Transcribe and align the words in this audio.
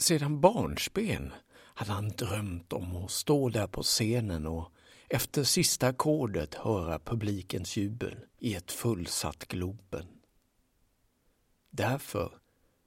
Sedan 0.00 0.40
barnsben 0.40 1.32
hade 1.74 1.92
han 1.92 2.08
drömt 2.08 2.72
om 2.72 2.96
att 2.96 3.10
stå 3.10 3.48
där 3.48 3.66
på 3.66 3.82
scenen 3.82 4.46
och 4.46 4.72
efter 5.08 5.44
sista 5.44 5.86
ackordet 5.86 6.54
höra 6.54 6.98
publikens 6.98 7.76
jubel 7.76 8.16
i 8.38 8.54
ett 8.54 8.72
fullsatt 8.72 9.44
Globen. 9.48 10.06
Därför 11.70 12.32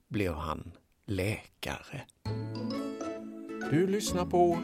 blev 0.08 0.34
han 0.34 0.72
läkare. 1.06 2.02
Du 3.72 3.88
lyssnar 3.88 4.26
på 4.26 4.58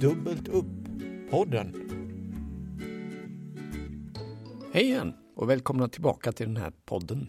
Dubbelt 0.00 0.48
upp-podden. 0.48 1.90
Hej 4.72 4.84
igen 4.84 5.14
och 5.36 5.50
välkomna 5.50 5.88
tillbaka 5.88 6.32
till 6.32 6.46
den 6.46 6.56
här 6.56 6.72
podden. 6.84 7.28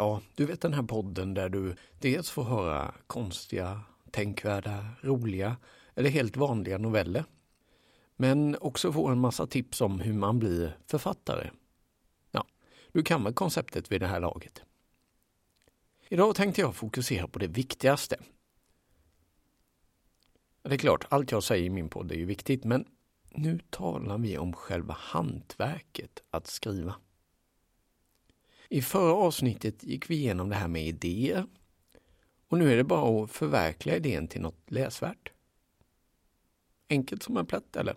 Ja, 0.00 0.20
du 0.34 0.46
vet 0.46 0.60
den 0.60 0.74
här 0.74 0.82
podden 0.82 1.34
där 1.34 1.48
du 1.48 1.76
dels 1.98 2.30
får 2.30 2.44
höra 2.44 2.94
konstiga, 3.06 3.80
tänkvärda, 4.10 4.86
roliga 5.00 5.56
eller 5.94 6.10
helt 6.10 6.36
vanliga 6.36 6.78
noveller. 6.78 7.24
Men 8.16 8.56
också 8.60 8.92
får 8.92 9.12
en 9.12 9.18
massa 9.18 9.46
tips 9.46 9.80
om 9.80 10.00
hur 10.00 10.12
man 10.12 10.38
blir 10.38 10.78
författare. 10.86 11.50
Ja, 12.30 12.46
du 12.92 13.02
kan 13.02 13.24
väl 13.24 13.32
konceptet 13.34 13.92
vid 13.92 14.00
det 14.00 14.06
här 14.06 14.20
laget. 14.20 14.62
Idag 16.08 16.34
tänkte 16.34 16.60
jag 16.60 16.76
fokusera 16.76 17.28
på 17.28 17.38
det 17.38 17.48
viktigaste. 17.48 18.16
Det 20.62 20.74
är 20.74 20.78
klart, 20.78 21.06
allt 21.08 21.30
jag 21.30 21.42
säger 21.42 21.64
i 21.64 21.70
min 21.70 21.88
podd 21.88 22.12
är 22.12 22.16
ju 22.16 22.24
viktigt, 22.24 22.64
men 22.64 22.84
nu 23.30 23.60
talar 23.70 24.18
vi 24.18 24.38
om 24.38 24.52
själva 24.52 24.96
hantverket 24.98 26.22
att 26.30 26.46
skriva. 26.46 26.94
I 28.68 28.82
förra 28.82 29.12
avsnittet 29.12 29.84
gick 29.84 30.10
vi 30.10 30.14
igenom 30.14 30.48
det 30.48 30.54
här 30.54 30.68
med 30.68 30.86
idéer 30.86 31.46
och 32.48 32.58
nu 32.58 32.72
är 32.72 32.76
det 32.76 32.84
bara 32.84 33.24
att 33.24 33.30
förverkliga 33.30 33.96
idén 33.96 34.28
till 34.28 34.40
något 34.40 34.70
läsvärt. 34.70 35.32
Enkelt 36.90 37.22
som 37.22 37.36
en 37.36 37.46
plätt, 37.46 37.76
eller? 37.76 37.96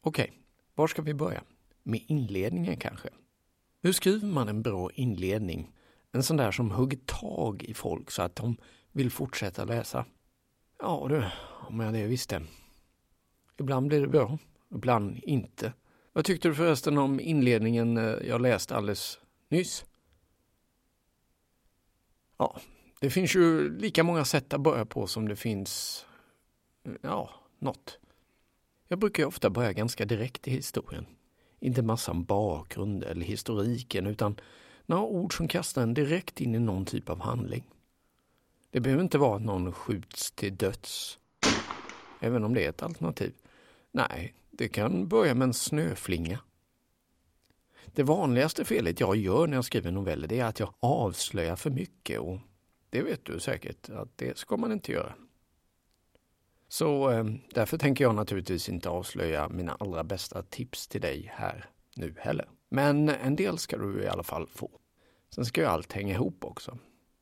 Okej, 0.00 0.24
okay, 0.24 0.36
var 0.74 0.86
ska 0.86 1.02
vi 1.02 1.14
börja? 1.14 1.42
Med 1.82 2.04
inledningen 2.06 2.76
kanske? 2.76 3.08
Hur 3.82 3.92
skriver 3.92 4.26
man 4.26 4.48
en 4.48 4.62
bra 4.62 4.90
inledning? 4.94 5.72
En 6.12 6.22
sån 6.22 6.36
där 6.36 6.50
som 6.50 6.70
hugger 6.70 6.98
tag 6.98 7.62
i 7.62 7.74
folk 7.74 8.10
så 8.10 8.22
att 8.22 8.36
de 8.36 8.56
vill 8.92 9.10
fortsätta 9.10 9.64
läsa. 9.64 10.06
Ja 10.78 11.06
du, 11.08 11.24
om 11.68 11.80
jag 11.80 11.94
det 11.94 12.06
visste. 12.06 12.42
Ibland 13.58 13.88
blir 13.88 14.00
det 14.00 14.08
bra, 14.08 14.38
ibland 14.74 15.20
inte. 15.22 15.72
Vad 16.12 16.24
tyckte 16.24 16.48
du 16.48 16.54
förresten 16.54 16.98
om 16.98 17.20
inledningen 17.20 17.96
eh, 17.96 18.28
jag 18.28 18.40
läste 18.40 18.76
alldeles 18.76 19.18
nyss? 19.48 19.84
Ja, 22.36 22.60
det 23.00 23.10
finns 23.10 23.36
ju 23.36 23.76
lika 23.78 24.04
många 24.04 24.24
sätt 24.24 24.54
att 24.54 24.60
börja 24.60 24.86
på 24.86 25.06
som 25.06 25.28
det 25.28 25.36
finns, 25.36 26.06
eh, 26.84 26.92
ja, 27.02 27.30
något. 27.58 27.98
Jag 28.88 28.98
brukar 28.98 29.24
ofta 29.24 29.50
börja 29.50 29.72
ganska 29.72 30.04
direkt 30.04 30.48
i 30.48 30.50
historien. 30.50 31.06
Inte 31.60 31.82
massan 31.82 32.24
bakgrund 32.24 33.04
eller 33.04 33.26
historiken 33.26 34.06
utan 34.06 34.40
några 34.86 35.02
ord 35.02 35.36
som 35.36 35.48
kastar 35.48 35.82
en 35.82 35.94
direkt 35.94 36.40
in 36.40 36.54
i 36.54 36.58
någon 36.58 36.84
typ 36.84 37.10
av 37.10 37.20
handling. 37.20 37.64
Det 38.70 38.80
behöver 38.80 39.02
inte 39.02 39.18
vara 39.18 39.36
att 39.36 39.42
någon 39.42 39.72
skjuts 39.72 40.32
till 40.32 40.56
döds. 40.56 41.18
Även 42.20 42.44
om 42.44 42.54
det 42.54 42.64
är 42.64 42.68
ett 42.68 42.82
alternativ. 42.82 43.32
Nej, 43.92 44.34
det 44.52 44.68
kan 44.68 45.08
börja 45.08 45.34
med 45.34 45.46
en 45.46 45.54
snöflinga. 45.54 46.38
Det 47.86 48.02
vanligaste 48.02 48.64
felet 48.64 49.00
jag 49.00 49.16
gör 49.16 49.46
när 49.46 49.56
jag 49.56 49.64
skriver 49.64 49.90
noveller 49.90 50.28
det 50.28 50.40
är 50.40 50.44
att 50.44 50.60
jag 50.60 50.74
avslöjar 50.80 51.56
för 51.56 51.70
mycket 51.70 52.20
och 52.20 52.38
det 52.90 53.02
vet 53.02 53.24
du 53.24 53.40
säkert 53.40 53.90
att 53.90 54.18
det 54.18 54.38
ska 54.38 54.56
man 54.56 54.72
inte 54.72 54.92
göra. 54.92 55.14
Så 56.68 57.10
eh, 57.10 57.24
därför 57.54 57.78
tänker 57.78 58.04
jag 58.04 58.14
naturligtvis 58.14 58.68
inte 58.68 58.88
avslöja 58.88 59.48
mina 59.48 59.76
allra 59.80 60.04
bästa 60.04 60.42
tips 60.42 60.88
till 60.88 61.00
dig 61.00 61.32
här 61.34 61.70
nu 61.96 62.14
heller. 62.18 62.48
Men 62.68 63.08
en 63.08 63.36
del 63.36 63.58
ska 63.58 63.76
du 63.76 64.02
i 64.02 64.08
alla 64.08 64.22
fall 64.22 64.46
få. 64.46 64.70
Sen 65.34 65.44
ska 65.44 65.60
ju 65.60 65.66
allt 65.66 65.92
hänga 65.92 66.14
ihop 66.14 66.44
också. 66.44 66.78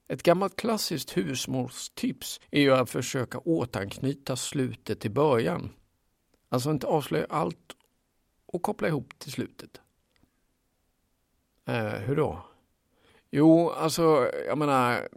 Ett 0.09 0.23
gammalt 0.23 0.57
klassiskt 0.57 1.17
husmorstips 1.17 2.41
är 2.51 2.61
ju 2.61 2.73
att 2.75 2.91
försöka 2.91 3.39
återanknyta 3.39 4.37
slutet 4.37 5.01
till 5.01 5.11
början. 5.11 5.71
Alltså 6.53 6.71
inte 6.71 6.87
avslöja 6.87 7.27
allt 7.29 7.77
och 8.47 8.63
koppla 8.63 8.89
ihop 8.89 9.19
till 9.19 9.33
slutet. 9.33 9.81
Eh, 11.65 11.85
hur 11.85 12.17
då? 12.17 12.45
Jo, 13.31 13.71
alltså, 13.71 14.31
jag 14.47 14.59
menar... 14.59 15.09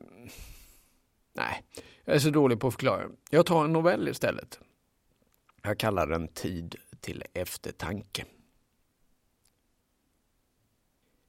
Nej, 1.33 1.63
jag 2.05 2.16
är 2.16 2.19
så 2.19 2.29
dålig 2.29 2.59
på 2.59 2.67
att 2.67 2.73
förklara. 2.73 3.09
Jag 3.29 3.45
tar 3.45 3.66
en 3.66 3.73
novell 3.73 4.07
istället. 4.07 4.59
Jag 5.61 5.79
kallar 5.79 6.07
den 6.07 6.27
Tid 6.27 6.75
till 6.99 7.23
eftertanke. 7.33 8.25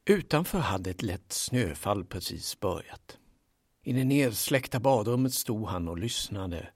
Utanför 0.04 0.59
hade 0.59 0.91
ett 0.91 1.03
lätt 1.03 1.32
snöfall 1.32 2.04
precis 2.04 2.60
börjat. 2.60 3.19
I 3.82 3.93
det 3.93 4.04
nedsläckta 4.04 4.81
badrummet 4.81 5.34
stod 5.34 5.69
han 5.69 5.88
och 5.88 5.98
lyssnade. 5.98 6.69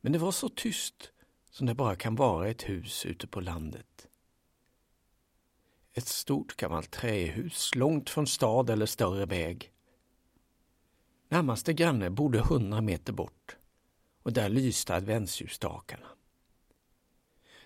Men 0.00 0.12
det 0.12 0.18
var 0.18 0.32
så 0.32 0.48
tyst 0.48 1.12
som 1.56 1.66
det 1.66 1.74
bara 1.74 1.96
kan 1.96 2.14
vara 2.14 2.48
ett 2.48 2.68
hus 2.68 3.06
ute 3.06 3.26
på 3.26 3.40
landet. 3.40 4.08
Ett 5.92 6.06
stort 6.06 6.56
gammalt 6.56 6.90
trähus 6.90 7.74
långt 7.74 8.10
från 8.10 8.26
stad 8.26 8.70
eller 8.70 8.86
större 8.86 9.26
väg. 9.26 9.72
Närmaste 11.28 11.72
granne 11.72 12.10
bodde 12.10 12.40
hundra 12.40 12.80
meter 12.80 13.12
bort 13.12 13.56
och 14.22 14.32
där 14.32 14.48
lyste 14.48 14.94
adventsljusstakarna. 14.94 16.06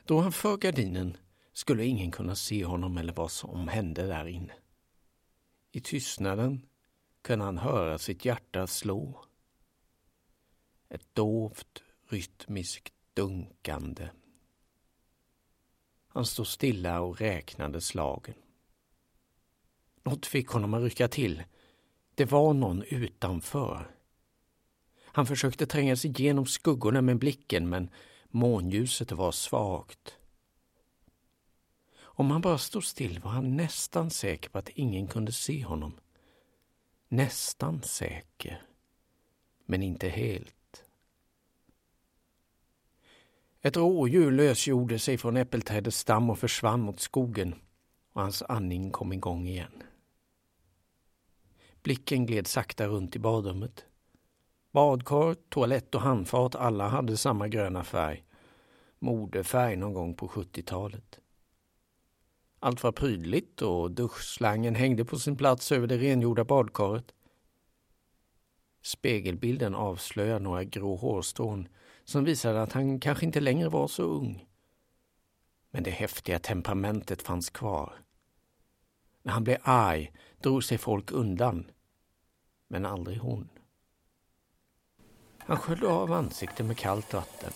Då 0.05 0.21
han 0.21 0.33
för 0.33 0.57
gardinen 0.57 1.17
skulle 1.53 1.85
ingen 1.85 2.11
kunna 2.11 2.35
se 2.35 2.65
honom 2.65 2.99
eller 2.99 3.13
vad 3.13 3.31
som 3.31 3.69
hände 3.69 4.07
där 4.07 4.27
inne. 4.27 4.55
I 5.73 5.81
tystnaden 5.81 6.67
kunde 7.23 7.45
han 7.45 7.59
höra 7.59 7.99
sitt 7.99 8.25
hjärta 8.25 8.67
slå. 8.67 9.25
Ett 10.89 11.15
dovt, 11.15 11.83
rytmiskt 12.09 13.00
dunkande. 13.21 14.09
Han 16.09 16.27
stod 16.27 16.47
stilla 16.47 17.01
och 17.01 17.21
räknade 17.21 17.81
slagen. 17.81 18.35
Något 20.03 20.27
fick 20.27 20.49
honom 20.49 20.75
att 20.75 20.83
rycka 20.83 21.09
till. 21.09 21.43
Det 22.15 22.25
var 22.25 22.55
någon 22.55 22.83
utanför. 22.83 23.97
Han 25.05 25.27
försökte 25.27 25.67
tränga 25.67 25.97
sig 25.97 26.11
igenom 26.11 26.47
skuggorna 26.47 27.03
med 27.03 27.19
blicken 27.19 27.69
men 27.69 27.91
månljuset 28.29 29.13
var 29.13 29.33
svagt. 29.33 30.17
Om 32.01 32.31
han 32.31 32.41
bara 32.41 32.59
stod 32.59 32.85
still 32.85 33.19
var 33.19 33.31
han 33.31 33.57
nästan 33.57 34.11
säker 34.11 34.51
på 34.51 34.59
att 34.59 34.69
ingen 34.69 35.09
kunde 35.09 35.33
se 35.33 35.65
honom. 35.65 36.01
Nästan 37.09 37.83
säker, 37.83 38.63
men 39.67 39.83
inte 39.83 40.09
helt. 40.09 40.60
Ett 43.63 43.77
rådjur 43.77 44.31
lösgjorde 44.31 44.99
sig 44.99 45.19
från 45.19 45.37
äppelträdets 45.37 45.99
stam 45.99 46.31
och 46.31 46.39
försvann 46.39 46.81
mot 46.81 47.01
skogen 47.01 47.55
och 48.13 48.23
hans 48.23 48.43
andning 48.43 48.91
kom 48.91 49.13
igång 49.13 49.49
igen. 49.49 49.83
Blicken 51.83 52.27
gled 52.27 52.47
sakta 52.47 52.87
runt 52.87 53.17
i 53.17 53.19
badrummet. 53.19 53.85
Badkar, 54.73 55.35
toalett 55.35 55.95
och 55.95 56.01
handfat, 56.01 56.55
alla 56.55 56.89
hade 56.89 57.17
samma 57.17 57.49
gröna 57.49 57.85
färg. 57.85 58.25
Modefärg 58.99 59.77
någon 59.77 59.95
gång 59.95 60.15
på 60.15 60.29
70-talet. 60.29 61.19
Allt 62.59 62.83
var 62.83 62.93
prydligt 62.93 63.63
och 63.63 63.91
duschslangen 63.91 64.75
hängde 64.75 65.05
på 65.05 65.19
sin 65.19 65.37
plats 65.37 65.73
över 65.73 65.87
det 65.87 65.99
rengjorda 65.99 66.45
badkaret. 66.45 67.15
Spegelbilden 68.83 69.75
avslöjade 69.75 70.39
några 70.39 70.65
grå 70.65 70.97
hårstrån 70.97 71.69
som 72.11 72.25
visade 72.25 72.63
att 72.63 72.73
han 72.73 73.01
kanske 73.01 73.27
inte 73.27 73.41
längre 73.41 73.69
var 73.69 73.89
så 73.89 74.03
ung. 74.03 74.47
Men 75.71 75.83
det 75.83 75.91
häftiga 75.91 76.39
temperamentet 76.39 77.23
fanns 77.23 77.51
kvar. 77.51 77.95
När 79.23 79.33
han 79.33 79.45
blev 79.45 79.59
arg 79.63 80.13
drog 80.41 80.65
sig 80.65 80.79
folk 80.79 81.13
undan. 81.13 81.71
Men 82.69 82.87
aldrig 82.87 83.19
hon. 83.19 83.49
Han 85.39 85.57
sköljde 85.57 85.89
av 85.89 86.13
ansiktet 86.13 86.67
med 86.67 86.79
kallt 86.79 87.13
vatten. 87.13 87.53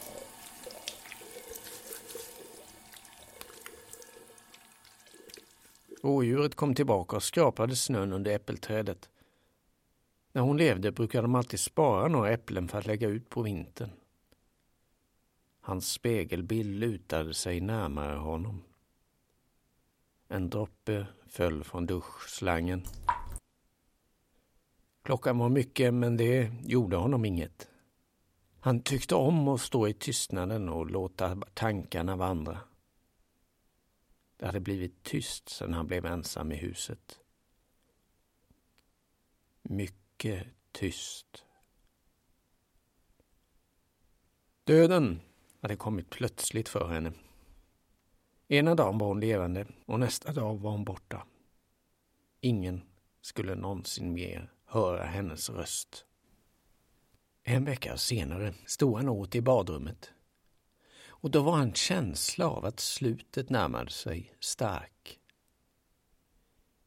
Rådjuret 6.02 6.54
kom 6.54 6.74
tillbaka 6.74 7.16
och 7.16 7.22
skrapade 7.22 7.76
snön 7.76 8.12
under 8.12 8.30
äppelträdet. 8.30 9.10
När 10.32 10.42
hon 10.42 10.56
levde 10.56 10.92
brukade 10.92 11.22
de 11.22 11.34
alltid 11.34 11.60
spara 11.60 12.08
några 12.08 12.30
äpplen 12.30 12.68
för 12.68 12.78
att 12.78 12.86
lägga 12.86 13.08
ut 13.08 13.28
på 13.28 13.42
vintern. 13.42 13.90
Hans 15.66 15.93
spegelbild 15.93 16.81
lutade 16.81 17.34
sig 17.34 17.61
närmare 17.61 18.16
honom. 18.16 18.62
En 20.28 20.50
droppe 20.50 21.06
föll 21.26 21.64
från 21.64 21.87
duschslangen. 21.87 22.82
Klockan 25.02 25.38
var 25.38 25.49
mycket, 25.49 25.94
men 25.94 26.16
det 26.16 26.52
gjorde 26.62 26.96
honom 26.96 27.25
inget. 27.25 27.69
Han 28.61 28.82
tyckte 28.82 29.14
om 29.14 29.49
att 29.49 29.61
stå 29.61 29.88
i 29.88 29.94
tystnaden 29.94 30.69
och 30.69 30.90
låta 30.90 31.37
tankarna 31.55 32.17
vandra. 32.17 32.60
Det 34.37 34.46
hade 34.46 34.60
blivit 34.60 35.02
tyst 35.02 35.49
sedan 35.49 35.72
han 35.72 35.87
blev 35.87 36.06
ensam 36.06 36.52
i 36.52 36.56
huset. 36.56 37.20
Mycket 39.62 40.46
tyst. 40.72 41.44
Döden 44.64 45.20
hade 45.64 45.76
kommit 45.76 46.11
plötsligt 46.11 46.69
för 46.69 46.88
henne. 46.88 47.12
Ena 48.49 48.75
dagen 48.75 48.99
var 48.99 49.06
hon 49.06 49.20
levande 49.20 49.66
och 49.87 50.00
nästa 50.00 50.32
dag 50.32 50.61
var 50.61 50.70
hon 50.70 50.84
borta. 50.84 51.26
Ingen 52.40 52.82
skulle 53.20 53.55
någonsin 53.55 54.12
mer 54.12 54.52
höra 54.64 55.05
hennes 55.05 55.50
röst. 55.50 56.06
En 57.43 57.64
vecka 57.64 57.96
senare 57.96 58.55
stod 58.66 58.96
han 58.96 59.08
åt 59.08 59.34
i 59.34 59.40
badrummet. 59.40 60.11
Och 61.06 61.31
då 61.31 61.43
var 61.43 61.58
en 61.58 61.75
känsla 61.75 62.49
av 62.49 62.64
att 62.64 62.81
slutet 62.81 63.50
närmade 63.50 63.90
sig 63.90 64.34
stark. 64.40 65.20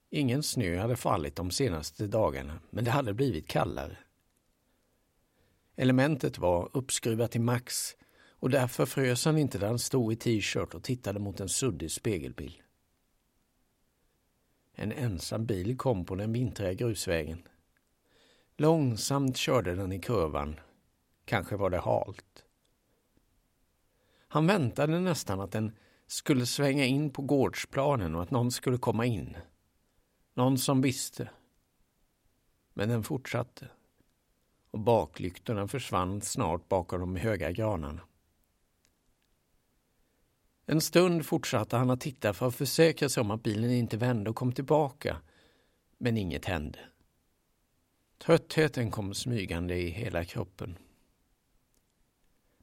Ingen 0.09 0.43
snö 0.43 0.79
hade 0.79 0.95
fallit 0.95 1.35
de 1.35 1.51
senaste 1.51 2.07
dagarna, 2.07 2.59
men 2.69 2.83
det 2.83 2.91
hade 2.91 3.13
blivit 3.13 3.47
kallare. 3.47 3.97
Elementet 5.75 6.37
var 6.37 6.69
uppskruvat 6.73 7.31
till 7.31 7.41
max 7.41 7.97
och 8.39 8.49
därför 8.49 8.85
frös 8.85 9.25
han 9.25 9.37
inte 9.37 9.57
där 9.57 9.67
han 9.67 9.79
stod 9.79 10.13
i 10.13 10.15
t-shirt 10.15 10.73
och 10.73 10.83
tittade 10.83 11.19
mot 11.19 11.39
en 11.39 11.49
suddig 11.49 11.91
spegelbild. 11.91 12.61
En 14.73 14.91
ensam 14.91 15.45
bil 15.45 15.77
kom 15.77 16.05
på 16.05 16.15
den 16.15 16.33
vintriga 16.33 16.73
grusvägen. 16.73 17.47
Långsamt 18.57 19.37
körde 19.37 19.75
den 19.75 19.91
i 19.91 19.99
kurvan. 19.99 20.59
Kanske 21.25 21.55
var 21.55 21.69
det 21.69 21.79
halt. 21.79 22.43
Han 24.27 24.47
väntade 24.47 24.99
nästan 24.99 25.41
att 25.41 25.51
den 25.51 25.75
skulle 26.07 26.45
svänga 26.45 26.85
in 26.85 27.09
på 27.09 27.21
gårdsplanen 27.21 28.15
och 28.15 28.23
att 28.23 28.31
någon 28.31 28.51
skulle 28.51 28.77
komma 28.77 29.05
in. 29.05 29.37
Någon 30.33 30.57
som 30.57 30.81
visste. 30.81 31.29
Men 32.73 32.89
den 32.89 33.03
fortsatte. 33.03 33.69
Och 34.71 34.79
baklyktorna 34.79 35.67
försvann 35.67 36.21
snart 36.21 36.69
bakom 36.69 36.99
de 36.99 37.15
höga 37.15 37.51
granarna. 37.51 38.06
En 40.69 40.81
stund 40.81 41.25
fortsatte 41.25 41.77
han 41.77 41.89
att 41.89 42.01
titta 42.01 42.33
för 42.33 42.47
att 42.47 42.55
försäkra 42.55 43.09
sig 43.09 43.21
om 43.21 43.31
att 43.31 43.43
bilen 43.43 43.71
inte 43.71 43.97
vände 43.97 44.29
och 44.29 44.35
kom 44.35 44.51
tillbaka. 44.51 45.17
Men 45.97 46.17
inget 46.17 46.45
hände. 46.45 46.79
Tröttheten 48.17 48.91
kom 48.91 49.13
smygande 49.13 49.75
i 49.75 49.89
hela 49.89 50.25
kroppen. 50.25 50.77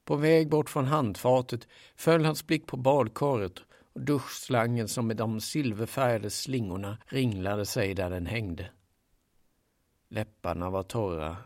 På 0.05 0.17
väg 0.17 0.49
bort 0.49 0.71
från 0.71 0.85
handfatet 0.85 1.69
föll 1.97 2.25
hans 2.25 2.47
blick 2.47 2.67
på 2.67 2.77
badkaret 2.77 3.59
och 3.93 4.01
duschslangen 4.01 4.89
som 4.89 5.07
med 5.07 5.17
de 5.17 5.41
silverfärgade 5.41 6.31
slingorna 6.31 6.99
ringlade 7.07 7.67
sig 7.67 7.95
där 7.95 8.11
den 8.11 8.27
hängde. 8.27 8.71
Läpparna 10.09 10.71
var 10.71 10.83
torra 10.83 11.37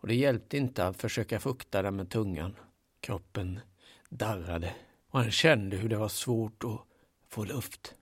och 0.00 0.08
det 0.08 0.14
hjälpte 0.14 0.56
inte 0.56 0.86
att 0.86 0.96
försöka 0.96 1.40
fukta 1.40 1.82
dem 1.82 1.96
med 1.96 2.10
tungan. 2.10 2.56
Kroppen 3.00 3.60
darrade 4.08 4.74
och 5.12 5.20
han 5.20 5.30
kände 5.30 5.76
hur 5.76 5.88
det 5.88 5.96
var 5.96 6.08
svårt 6.08 6.64
att 6.64 6.80
få 7.28 7.44
luft. 7.44 7.94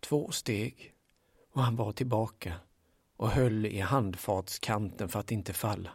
Två 0.00 0.30
steg 0.30 0.94
och 1.52 1.62
han 1.62 1.76
var 1.76 1.92
tillbaka 1.92 2.54
och 3.16 3.30
höll 3.30 3.66
i 3.66 3.80
handfatskanten 3.80 5.08
för 5.08 5.20
att 5.20 5.30
inte 5.30 5.52
falla. 5.52 5.90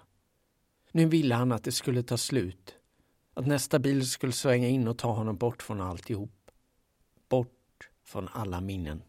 Nu 0.91 1.05
ville 1.05 1.35
han 1.35 1.51
att 1.51 1.63
det 1.63 1.71
skulle 1.71 2.03
ta 2.03 2.17
slut. 2.17 2.75
Att 3.33 3.47
nästa 3.47 3.79
bil 3.79 4.09
skulle 4.09 4.33
svänga 4.33 4.67
in 4.67 4.87
och 4.87 4.97
ta 4.97 5.11
honom 5.11 5.37
bort 5.37 5.63
från 5.63 5.81
alltihop. 5.81 6.51
Bort 7.29 7.89
från 8.03 8.27
alla 8.27 8.61
minnen. 8.61 9.03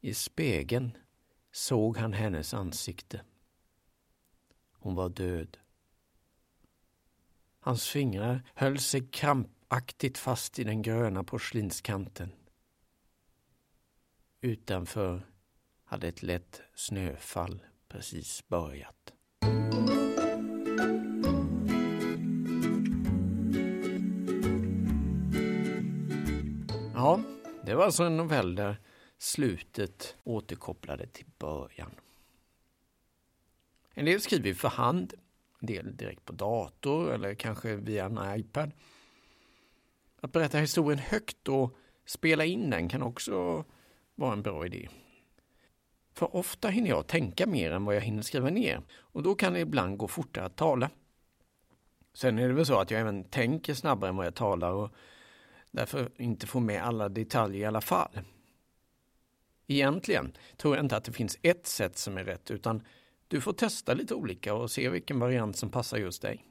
I 0.00 0.14
spegeln 0.14 0.96
såg 1.52 1.96
han 1.96 2.12
hennes 2.12 2.54
ansikte. 2.54 3.20
Hon 4.72 4.94
var 4.94 5.08
död. 5.08 5.58
Hans 7.64 7.88
fingrar 7.88 8.42
höll 8.54 8.78
sig 8.78 9.08
krampaktigt 9.08 10.18
fast 10.18 10.58
i 10.58 10.64
den 10.64 10.82
gröna 10.82 11.24
porslinskanten. 11.24 12.32
Utanför 14.40 15.26
hade 15.84 16.08
ett 16.08 16.22
lätt 16.22 16.62
snöfall 16.74 17.62
precis 17.88 18.48
börjat. 18.48 19.12
Ja, 26.94 27.20
det 27.64 27.74
var 27.74 27.84
alltså 27.84 28.04
en 28.04 28.16
novell 28.16 28.54
där 28.54 28.76
slutet 29.18 30.16
återkopplade 30.24 31.06
till 31.06 31.26
början. 31.38 31.94
En 33.94 34.04
del 34.04 34.20
skriver 34.20 34.54
för 34.54 34.68
hand, 34.68 35.14
del 35.66 35.96
direkt 35.96 36.24
på 36.24 36.32
dator 36.32 37.12
eller 37.12 37.34
kanske 37.34 37.76
via 37.76 38.04
en 38.04 38.38
iPad. 38.40 38.72
Att 40.20 40.32
berätta 40.32 40.58
historien 40.58 40.98
högt 40.98 41.48
och 41.48 41.76
spela 42.06 42.44
in 42.44 42.70
den 42.70 42.88
kan 42.88 43.02
också 43.02 43.64
vara 44.14 44.32
en 44.32 44.42
bra 44.42 44.66
idé. 44.66 44.88
För 46.14 46.36
ofta 46.36 46.68
hinner 46.68 46.88
jag 46.88 47.06
tänka 47.06 47.46
mer 47.46 47.70
än 47.70 47.84
vad 47.84 47.96
jag 47.96 48.00
hinner 48.00 48.22
skriva 48.22 48.50
ner 48.50 48.82
och 48.92 49.22
då 49.22 49.34
kan 49.34 49.52
det 49.52 49.60
ibland 49.60 49.96
gå 49.96 50.08
fortare 50.08 50.44
att 50.44 50.56
tala. 50.56 50.90
Sen 52.14 52.38
är 52.38 52.48
det 52.48 52.54
väl 52.54 52.66
så 52.66 52.78
att 52.78 52.90
jag 52.90 53.00
även 53.00 53.24
tänker 53.24 53.74
snabbare 53.74 54.10
än 54.10 54.16
vad 54.16 54.26
jag 54.26 54.34
talar 54.34 54.72
och 54.72 54.90
därför 55.70 56.10
inte 56.16 56.46
får 56.46 56.60
med 56.60 56.82
alla 56.82 57.08
detaljer 57.08 57.60
i 57.60 57.64
alla 57.64 57.80
fall. 57.80 58.20
Egentligen 59.66 60.36
tror 60.56 60.76
jag 60.76 60.84
inte 60.84 60.96
att 60.96 61.04
det 61.04 61.12
finns 61.12 61.38
ett 61.42 61.66
sätt 61.66 61.98
som 61.98 62.18
är 62.18 62.24
rätt 62.24 62.50
utan 62.50 62.82
du 63.32 63.40
får 63.40 63.52
testa 63.52 63.94
lite 63.94 64.14
olika 64.14 64.54
och 64.54 64.70
se 64.70 64.88
vilken 64.88 65.18
variant 65.18 65.56
som 65.56 65.70
passar 65.70 65.98
just 65.98 66.22
dig. 66.22 66.46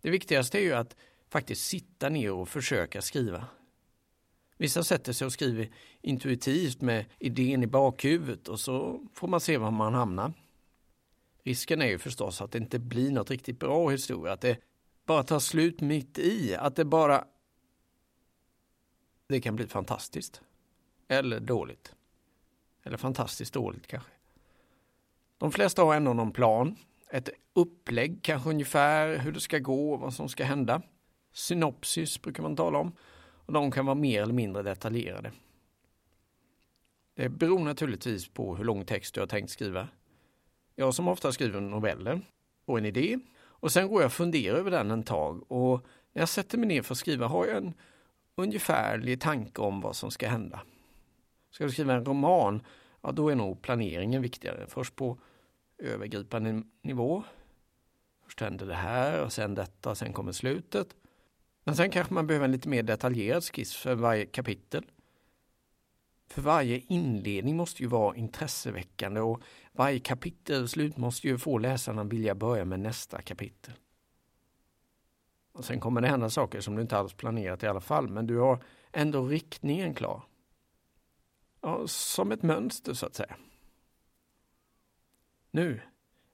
Det 0.00 0.10
viktigaste 0.10 0.58
är 0.58 0.62
ju 0.62 0.72
att 0.72 0.96
faktiskt 1.28 1.66
sitta 1.66 2.08
ner 2.08 2.32
och 2.32 2.48
försöka 2.48 3.02
skriva. 3.02 3.46
Vissa 4.56 4.84
sätter 4.84 5.12
sig 5.12 5.26
och 5.26 5.32
skriver 5.32 5.70
intuitivt 6.00 6.80
med 6.80 7.04
idén 7.18 7.62
i 7.62 7.66
bakhuvudet 7.66 8.48
och 8.48 8.60
så 8.60 9.00
får 9.12 9.28
man 9.28 9.40
se 9.40 9.58
var 9.58 9.70
man 9.70 9.94
hamnar. 9.94 10.32
Risken 11.42 11.82
är 11.82 11.86
ju 11.86 11.98
förstås 11.98 12.40
att 12.40 12.52
det 12.52 12.58
inte 12.58 12.78
blir 12.78 13.10
något 13.10 13.30
riktigt 13.30 13.58
bra 13.58 13.90
historia, 13.90 14.32
att 14.32 14.40
det 14.40 14.58
bara 15.06 15.22
tar 15.22 15.38
slut 15.38 15.80
mitt 15.80 16.18
i, 16.18 16.54
att 16.54 16.76
det 16.76 16.84
bara... 16.84 17.24
Det 19.26 19.40
kan 19.40 19.56
bli 19.56 19.66
fantastiskt. 19.66 20.42
Eller 21.08 21.40
dåligt. 21.40 21.94
Eller 22.82 22.96
fantastiskt 22.96 23.54
dåligt 23.54 23.86
kanske. 23.86 24.13
De 25.38 25.52
flesta 25.52 25.82
har 25.82 25.94
ändå 25.94 26.12
någon 26.12 26.32
plan, 26.32 26.76
ett 27.10 27.28
upplägg 27.52 28.22
kanske 28.22 28.50
ungefär 28.50 29.18
hur 29.18 29.32
det 29.32 29.40
ska 29.40 29.58
gå, 29.58 29.96
vad 29.96 30.14
som 30.14 30.28
ska 30.28 30.44
hända. 30.44 30.82
Synopsis 31.32 32.22
brukar 32.22 32.42
man 32.42 32.56
tala 32.56 32.78
om 32.78 32.92
och 33.46 33.52
de 33.52 33.70
kan 33.70 33.86
vara 33.86 33.94
mer 33.94 34.22
eller 34.22 34.34
mindre 34.34 34.62
detaljerade. 34.62 35.32
Det 37.16 37.28
beror 37.28 37.58
naturligtvis 37.58 38.28
på 38.28 38.56
hur 38.56 38.64
lång 38.64 38.84
text 38.84 39.14
du 39.14 39.20
har 39.20 39.26
tänkt 39.26 39.50
skriva. 39.50 39.88
Jag 40.74 40.94
som 40.94 41.08
ofta 41.08 41.32
skriver 41.32 41.60
noveller 41.60 42.20
får 42.66 42.78
en 42.78 42.86
idé 42.86 43.18
och 43.42 43.72
sen 43.72 43.88
går 43.88 44.02
jag 44.02 44.06
och 44.06 44.12
funderar 44.12 44.56
över 44.56 44.70
den 44.70 44.90
en 44.90 45.02
tag 45.02 45.52
och 45.52 45.86
när 46.12 46.22
jag 46.22 46.28
sätter 46.28 46.58
mig 46.58 46.68
ner 46.68 46.82
för 46.82 46.94
att 46.94 46.98
skriva 46.98 47.26
har 47.26 47.46
jag 47.46 47.56
en 47.56 47.74
ungefärlig 48.36 49.20
tanke 49.20 49.60
om 49.62 49.80
vad 49.80 49.96
som 49.96 50.10
ska 50.10 50.28
hända. 50.28 50.60
Ska 51.50 51.64
du 51.64 51.70
skriva 51.70 51.94
en 51.94 52.04
roman, 52.04 52.62
ja 53.04 53.12
då 53.12 53.28
är 53.28 53.34
nog 53.34 53.62
planeringen 53.62 54.22
viktigare. 54.22 54.66
Först 54.68 54.96
på 54.96 55.18
övergripande 55.78 56.62
nivå. 56.82 57.24
Först 58.24 58.40
händer 58.40 58.66
det 58.66 58.74
här 58.74 59.24
och 59.24 59.32
sen 59.32 59.54
detta 59.54 59.90
och 59.90 59.98
sen 59.98 60.12
kommer 60.12 60.32
slutet. 60.32 60.96
Men 61.64 61.76
sen 61.76 61.90
kanske 61.90 62.14
man 62.14 62.26
behöver 62.26 62.44
en 62.44 62.52
lite 62.52 62.68
mer 62.68 62.82
detaljerad 62.82 63.44
skiss 63.44 63.76
för 63.76 63.94
varje 63.94 64.26
kapitel. 64.26 64.84
För 66.26 66.42
varje 66.42 66.78
inledning 66.78 67.56
måste 67.56 67.82
ju 67.82 67.88
vara 67.88 68.16
intresseväckande 68.16 69.20
och 69.20 69.42
varje 69.72 69.98
kapitelslut 69.98 70.96
måste 70.96 71.28
ju 71.28 71.38
få 71.38 71.58
läsarna 71.58 72.02
att 72.02 72.12
vilja 72.12 72.34
börja 72.34 72.64
med 72.64 72.80
nästa 72.80 73.22
kapitel. 73.22 73.74
Och 75.52 75.64
sen 75.64 75.80
kommer 75.80 76.00
det 76.00 76.08
hända 76.08 76.30
saker 76.30 76.60
som 76.60 76.76
du 76.76 76.82
inte 76.82 76.96
alls 76.96 77.12
planerat 77.12 77.62
i 77.62 77.66
alla 77.66 77.80
fall, 77.80 78.08
men 78.08 78.26
du 78.26 78.38
har 78.38 78.58
ändå 78.92 79.26
riktningen 79.26 79.94
klar. 79.94 80.22
Ja, 81.66 81.86
som 81.86 82.32
ett 82.32 82.42
mönster 82.42 82.94
så 82.94 83.06
att 83.06 83.14
säga. 83.14 83.36
Nu 85.50 85.80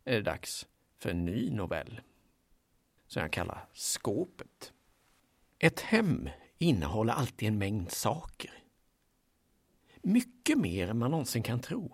är 0.04 0.14
det 0.14 0.22
dags 0.22 0.66
för 0.98 1.10
en 1.10 1.24
ny 1.24 1.50
novell 1.50 2.00
som 3.06 3.22
jag 3.22 3.32
kallar 3.32 3.68
Skåpet. 3.72 4.72
Ett 5.58 5.80
hem 5.80 6.28
innehåller 6.58 7.12
alltid 7.12 7.48
en 7.48 7.58
mängd 7.58 7.90
saker. 7.90 8.62
Mycket 10.02 10.58
mer 10.58 10.88
än 10.88 10.98
man 10.98 11.10
någonsin 11.10 11.42
kan 11.42 11.60
tro. 11.60 11.92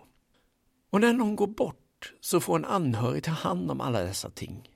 Och 0.90 1.00
när 1.00 1.12
någon 1.12 1.37
går 1.37 1.47
bort 1.47 2.14
så 2.21 2.40
får 2.40 2.57
en 2.57 2.64
anhörig 2.64 3.25
ta 3.25 3.31
hand 3.31 3.71
om 3.71 3.81
alla 3.81 4.02
dessa 4.02 4.31
ting. 4.31 4.71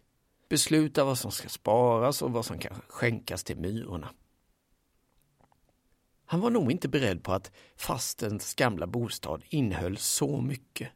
besluta 0.49 1.05
vad 1.05 1.19
som 1.19 1.31
ska 1.31 1.49
sparas 1.49 2.23
och 2.23 2.33
vad 2.33 2.45
som 2.45 2.59
kan 2.59 2.81
skänkas 2.89 3.45
till 3.45 3.57
myrorna. 3.57 4.15
Han 6.31 6.41
var 6.41 6.51
nog 6.51 6.73
inte 6.73 6.89
beredd 6.89 7.23
på 7.23 7.33
att 7.33 7.53
fastens 7.77 8.55
gamla 8.55 8.87
bostad 8.87 9.43
innehöll 9.49 9.97
så 9.97 10.41
mycket. 10.41 10.89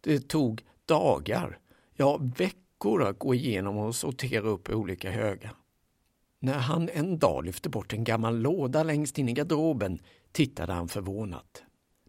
Det 0.00 0.28
tog 0.28 0.62
dagar, 0.86 1.58
ja 1.94 2.16
veckor 2.16 3.02
att 3.02 3.18
gå 3.18 3.34
igenom 3.34 3.76
och 3.76 3.96
sortera 3.96 4.48
upp 4.48 4.70
olika 4.70 5.10
högar. 5.10 5.54
När 6.38 6.58
han 6.58 6.88
en 6.88 7.18
dag 7.18 7.44
lyfte 7.44 7.68
bort 7.68 7.92
en 7.92 8.04
gammal 8.04 8.38
låda 8.38 8.82
längst 8.82 9.18
in 9.18 9.28
i 9.28 9.32
garderoben 9.32 9.98
tittade 10.32 10.72
han 10.72 10.88
förvånat. 10.88 11.62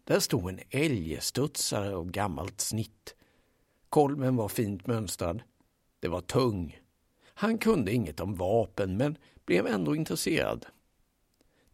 Där 0.04 0.20
stod 0.20 0.48
en 0.48 0.60
älgstudsare 0.70 1.96
av 1.96 2.10
gammalt 2.10 2.60
snitt. 2.60 3.14
Kolven 3.88 4.36
var 4.36 4.48
fint 4.48 4.86
mönstrad. 4.86 5.42
Det 6.00 6.08
var 6.08 6.20
tung. 6.20 6.78
Han 7.34 7.58
kunde 7.58 7.92
inget 7.92 8.20
om 8.20 8.34
vapen 8.34 8.96
men 8.96 9.18
blev 9.44 9.66
ändå 9.66 9.96
intresserad. 9.96 10.66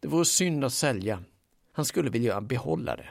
Det 0.03 0.09
vore 0.09 0.25
synd 0.25 0.65
att 0.65 0.73
sälja. 0.73 1.23
Han 1.71 1.85
skulle 1.85 2.09
vilja 2.09 2.41
behålla 2.41 2.95
det. 2.95 3.09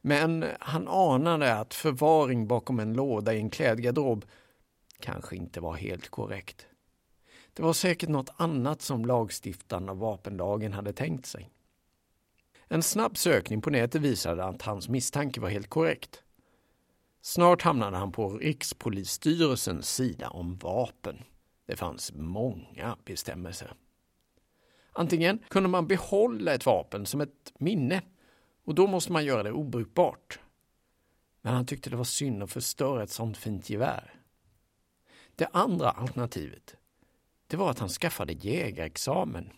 Men 0.00 0.44
han 0.60 0.88
anade 0.88 1.54
att 1.58 1.74
förvaring 1.74 2.46
bakom 2.46 2.80
en 2.80 2.92
låda 2.92 3.34
i 3.34 3.38
en 3.38 3.50
klädgarderob 3.50 4.24
kanske 5.00 5.36
inte 5.36 5.60
var 5.60 5.74
helt 5.74 6.08
korrekt. 6.08 6.66
Det 7.52 7.62
var 7.62 7.72
säkert 7.72 8.08
något 8.08 8.30
annat 8.36 8.82
som 8.82 9.04
lagstiftaren 9.04 9.88
av 9.88 9.98
vapenlagen 9.98 10.72
hade 10.72 10.92
tänkt 10.92 11.26
sig. 11.26 11.50
En 12.68 12.82
snabb 12.82 13.16
sökning 13.16 13.60
på 13.60 13.70
nätet 13.70 14.02
visade 14.02 14.44
att 14.44 14.62
hans 14.62 14.88
misstanke 14.88 15.40
var 15.40 15.48
helt 15.48 15.70
korrekt. 15.70 16.22
Snart 17.20 17.62
hamnade 17.62 17.96
han 17.96 18.12
på 18.12 18.38
Rikspolisstyrelsens 18.38 19.94
sida 19.94 20.28
om 20.28 20.56
vapen. 20.56 21.22
Det 21.66 21.76
fanns 21.76 22.12
många 22.14 22.96
bestämmelser. 23.04 23.74
Antingen 25.00 25.38
kunde 25.48 25.68
man 25.68 25.86
behålla 25.86 26.54
ett 26.54 26.66
vapen 26.66 27.06
som 27.06 27.20
ett 27.20 27.52
minne 27.58 28.02
och 28.64 28.74
då 28.74 28.86
måste 28.86 29.12
man 29.12 29.24
göra 29.24 29.42
det 29.42 29.52
obrukbart. 29.52 30.40
Men 31.42 31.54
han 31.54 31.66
tyckte 31.66 31.90
det 31.90 31.96
var 31.96 32.04
synd 32.04 32.42
att 32.42 32.52
förstöra 32.52 33.02
ett 33.02 33.10
sånt 33.10 33.36
fint 33.36 33.70
gevär. 33.70 34.14
Det 35.34 35.48
andra 35.52 35.90
alternativet 35.90 36.76
det 37.46 37.56
var 37.56 37.70
att 37.70 37.78
han 37.78 37.88
skaffade 37.88 38.32
jägarexamen. 38.32 39.52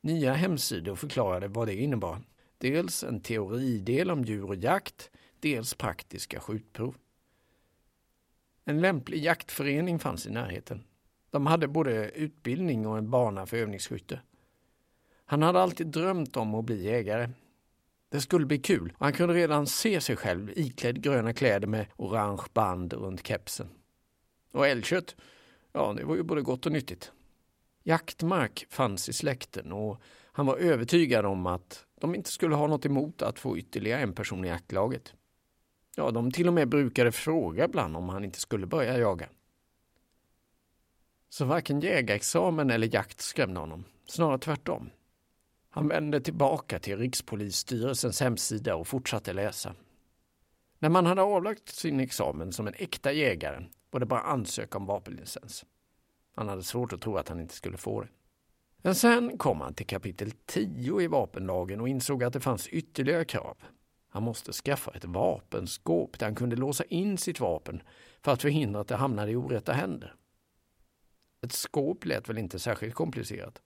Nya 0.00 0.32
hemsidor 0.32 0.96
förklarade 0.96 1.48
vad 1.48 1.68
det 1.68 1.74
innebar. 1.74 2.22
Dels 2.58 3.04
en 3.04 3.20
teoridel 3.20 4.10
om 4.10 4.24
djur 4.24 4.44
och 4.44 4.56
jakt, 4.56 5.10
dels 5.40 5.74
praktiska 5.74 6.40
skjutprov. 6.40 6.96
En 8.64 8.80
lämplig 8.80 9.24
jaktförening 9.24 9.98
fanns 9.98 10.26
i 10.26 10.30
närheten. 10.30 10.85
De 11.36 11.46
hade 11.46 11.68
både 11.68 12.10
utbildning 12.10 12.86
och 12.86 12.98
en 12.98 13.10
bana 13.10 13.46
för 13.46 13.56
övningsskytte. 13.56 14.20
Han 15.24 15.42
hade 15.42 15.60
alltid 15.60 15.86
drömt 15.86 16.36
om 16.36 16.54
att 16.54 16.64
bli 16.64 16.84
jägare. 16.84 17.30
Det 18.08 18.20
skulle 18.20 18.46
bli 18.46 18.58
kul 18.58 18.92
och 18.98 19.04
han 19.04 19.12
kunde 19.12 19.34
redan 19.34 19.66
se 19.66 20.00
sig 20.00 20.16
själv 20.16 20.52
iklädd 20.56 21.02
gröna 21.02 21.32
kläder 21.32 21.66
med 21.66 21.86
orange 21.96 22.42
band 22.52 22.92
runt 22.92 23.26
kepsen. 23.26 23.68
Och 24.52 24.66
älgkött, 24.66 25.16
ja 25.72 25.94
det 25.96 26.04
var 26.04 26.16
ju 26.16 26.22
både 26.22 26.42
gott 26.42 26.66
och 26.66 26.72
nyttigt. 26.72 27.12
Jaktmark 27.82 28.66
fanns 28.70 29.08
i 29.08 29.12
släkten 29.12 29.72
och 29.72 30.00
han 30.32 30.46
var 30.46 30.56
övertygad 30.56 31.26
om 31.26 31.46
att 31.46 31.86
de 32.00 32.14
inte 32.14 32.30
skulle 32.30 32.54
ha 32.54 32.66
något 32.66 32.86
emot 32.86 33.22
att 33.22 33.38
få 33.38 33.58
ytterligare 33.58 34.02
en 34.02 34.12
person 34.12 34.44
i 34.44 34.48
jaktlaget. 34.48 35.14
Ja, 35.96 36.10
de 36.10 36.32
till 36.32 36.48
och 36.48 36.54
med 36.54 36.68
brukade 36.68 37.12
fråga 37.12 37.64
ibland 37.64 37.96
om 37.96 38.08
han 38.08 38.24
inte 38.24 38.40
skulle 38.40 38.66
börja 38.66 38.98
jaga. 38.98 39.28
Så 41.36 41.44
varken 41.44 41.80
jägarexamen 41.80 42.70
eller 42.70 42.94
jakt 42.94 43.20
skrämde 43.20 43.60
honom, 43.60 43.84
snarare 44.06 44.38
tvärtom. 44.38 44.90
Han 45.70 45.88
vände 45.88 46.20
tillbaka 46.20 46.78
till 46.78 46.98
Rikspolisstyrelsens 46.98 48.20
hemsida 48.20 48.76
och 48.76 48.88
fortsatte 48.88 49.32
läsa. 49.32 49.74
När 50.78 50.88
man 50.88 51.06
hade 51.06 51.22
avlagt 51.22 51.68
sin 51.68 52.00
examen 52.00 52.52
som 52.52 52.66
en 52.66 52.74
äkta 52.76 53.12
jägare 53.12 53.64
var 53.90 54.00
det 54.00 54.06
bara 54.06 54.20
ansöka 54.20 54.78
om 54.78 54.86
vapenlicens. 54.86 55.64
Han 56.34 56.48
hade 56.48 56.62
svårt 56.62 56.92
att 56.92 57.00
tro 57.00 57.16
att 57.16 57.28
han 57.28 57.40
inte 57.40 57.54
skulle 57.54 57.76
få 57.76 58.00
det. 58.00 58.08
Men 58.82 58.94
sen 58.94 59.38
kom 59.38 59.60
han 59.60 59.74
till 59.74 59.86
kapitel 59.86 60.30
10 60.46 61.00
i 61.00 61.06
vapenlagen 61.06 61.80
och 61.80 61.88
insåg 61.88 62.24
att 62.24 62.32
det 62.32 62.40
fanns 62.40 62.68
ytterligare 62.68 63.24
krav. 63.24 63.56
Han 64.08 64.22
måste 64.22 64.52
skaffa 64.52 64.90
ett 64.90 65.04
vapenskåp 65.04 66.18
där 66.18 66.26
han 66.26 66.34
kunde 66.34 66.56
låsa 66.56 66.84
in 66.84 67.18
sitt 67.18 67.40
vapen 67.40 67.82
för 68.22 68.32
att 68.32 68.42
förhindra 68.42 68.80
att 68.80 68.88
det 68.88 68.96
hamnade 68.96 69.30
i 69.30 69.36
orätta 69.36 69.72
händer. 69.72 70.14
Ett 71.46 71.52
skåp 71.52 72.04
lät 72.04 72.28
väl 72.28 72.38
inte 72.38 72.58
särskilt 72.58 72.94
komplicerat. 72.94 73.62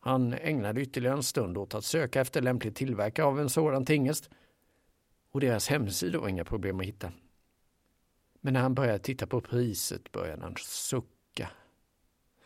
Han 0.00 0.34
ägnade 0.34 0.80
ytterligare 0.80 1.16
en 1.16 1.22
stund 1.22 1.58
åt 1.58 1.74
att 1.74 1.84
söka 1.84 2.20
efter 2.20 2.42
lämplig 2.42 2.74
tillverkare 2.74 3.26
av 3.26 3.40
en 3.40 3.48
sådan 3.48 3.84
tingest 3.84 4.30
och 5.30 5.40
deras 5.40 5.68
hemsidor 5.68 6.20
var 6.20 6.28
inga 6.28 6.44
problem 6.44 6.80
att 6.80 6.86
hitta. 6.86 7.12
Men 8.40 8.52
när 8.52 8.60
han 8.60 8.74
började 8.74 8.98
titta 8.98 9.26
på 9.26 9.40
priset 9.40 10.12
började 10.12 10.42
han 10.42 10.54
sucka. 10.58 11.50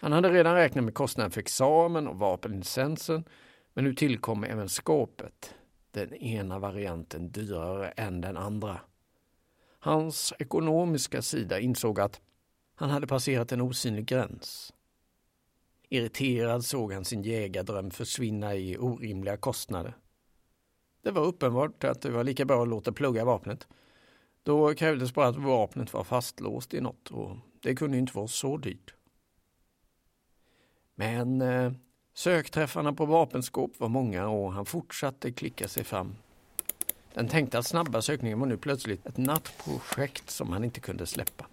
Han 0.00 0.12
hade 0.12 0.30
redan 0.30 0.54
räknat 0.54 0.84
med 0.84 0.94
kostnaden 0.94 1.30
för 1.30 1.40
examen 1.40 2.08
och 2.08 2.18
vapenlicensen 2.18 3.24
men 3.72 3.84
nu 3.84 3.94
tillkom 3.94 4.44
även 4.44 4.68
skåpet. 4.68 5.54
Den 5.90 6.14
ena 6.14 6.58
varianten 6.58 7.30
dyrare 7.30 7.88
än 7.88 8.20
den 8.20 8.36
andra. 8.36 8.80
Hans 9.78 10.32
ekonomiska 10.38 11.22
sida 11.22 11.60
insåg 11.60 12.00
att 12.00 12.20
han 12.78 12.90
hade 12.90 13.06
passerat 13.06 13.52
en 13.52 13.60
osynlig 13.60 14.06
gräns. 14.06 14.72
Irriterad 15.88 16.64
såg 16.64 16.92
han 16.92 17.04
sin 17.04 17.22
jägardröm 17.22 17.90
försvinna 17.90 18.54
i 18.54 18.76
orimliga 18.78 19.36
kostnader. 19.36 19.96
Det 21.02 21.10
var 21.10 21.24
uppenbart 21.24 21.84
att 21.84 22.02
det 22.02 22.10
var 22.10 22.24
lika 22.24 22.44
bra 22.44 22.62
att 22.62 22.68
låta 22.68 22.92
plugga 22.92 23.24
vapnet. 23.24 23.66
Då 24.42 24.74
krävdes 24.74 25.14
bara 25.14 25.28
att 25.28 25.36
vapnet 25.36 25.92
var 25.92 26.04
fastlåst 26.04 26.74
i 26.74 26.80
något 26.80 27.10
och 27.10 27.36
det 27.60 27.74
kunde 27.74 27.98
inte 27.98 28.16
vara 28.16 28.28
så 28.28 28.56
dyrt. 28.56 28.94
Men 30.94 31.42
eh, 31.42 31.72
sökträffarna 32.14 32.92
på 32.92 33.06
vapenskåp 33.06 33.80
var 33.80 33.88
många 33.88 34.28
och 34.28 34.52
han 34.52 34.66
fortsatte 34.66 35.32
klicka 35.32 35.68
sig 35.68 35.84
fram. 35.84 36.14
Den 37.14 37.28
tänkta 37.28 37.62
snabba 37.62 38.02
sökningen 38.02 38.40
var 38.40 38.46
nu 38.46 38.56
plötsligt 38.56 39.06
ett 39.06 39.16
nattprojekt 39.16 40.30
som 40.30 40.52
han 40.52 40.64
inte 40.64 40.80
kunde 40.80 41.06
släppa. 41.06 41.46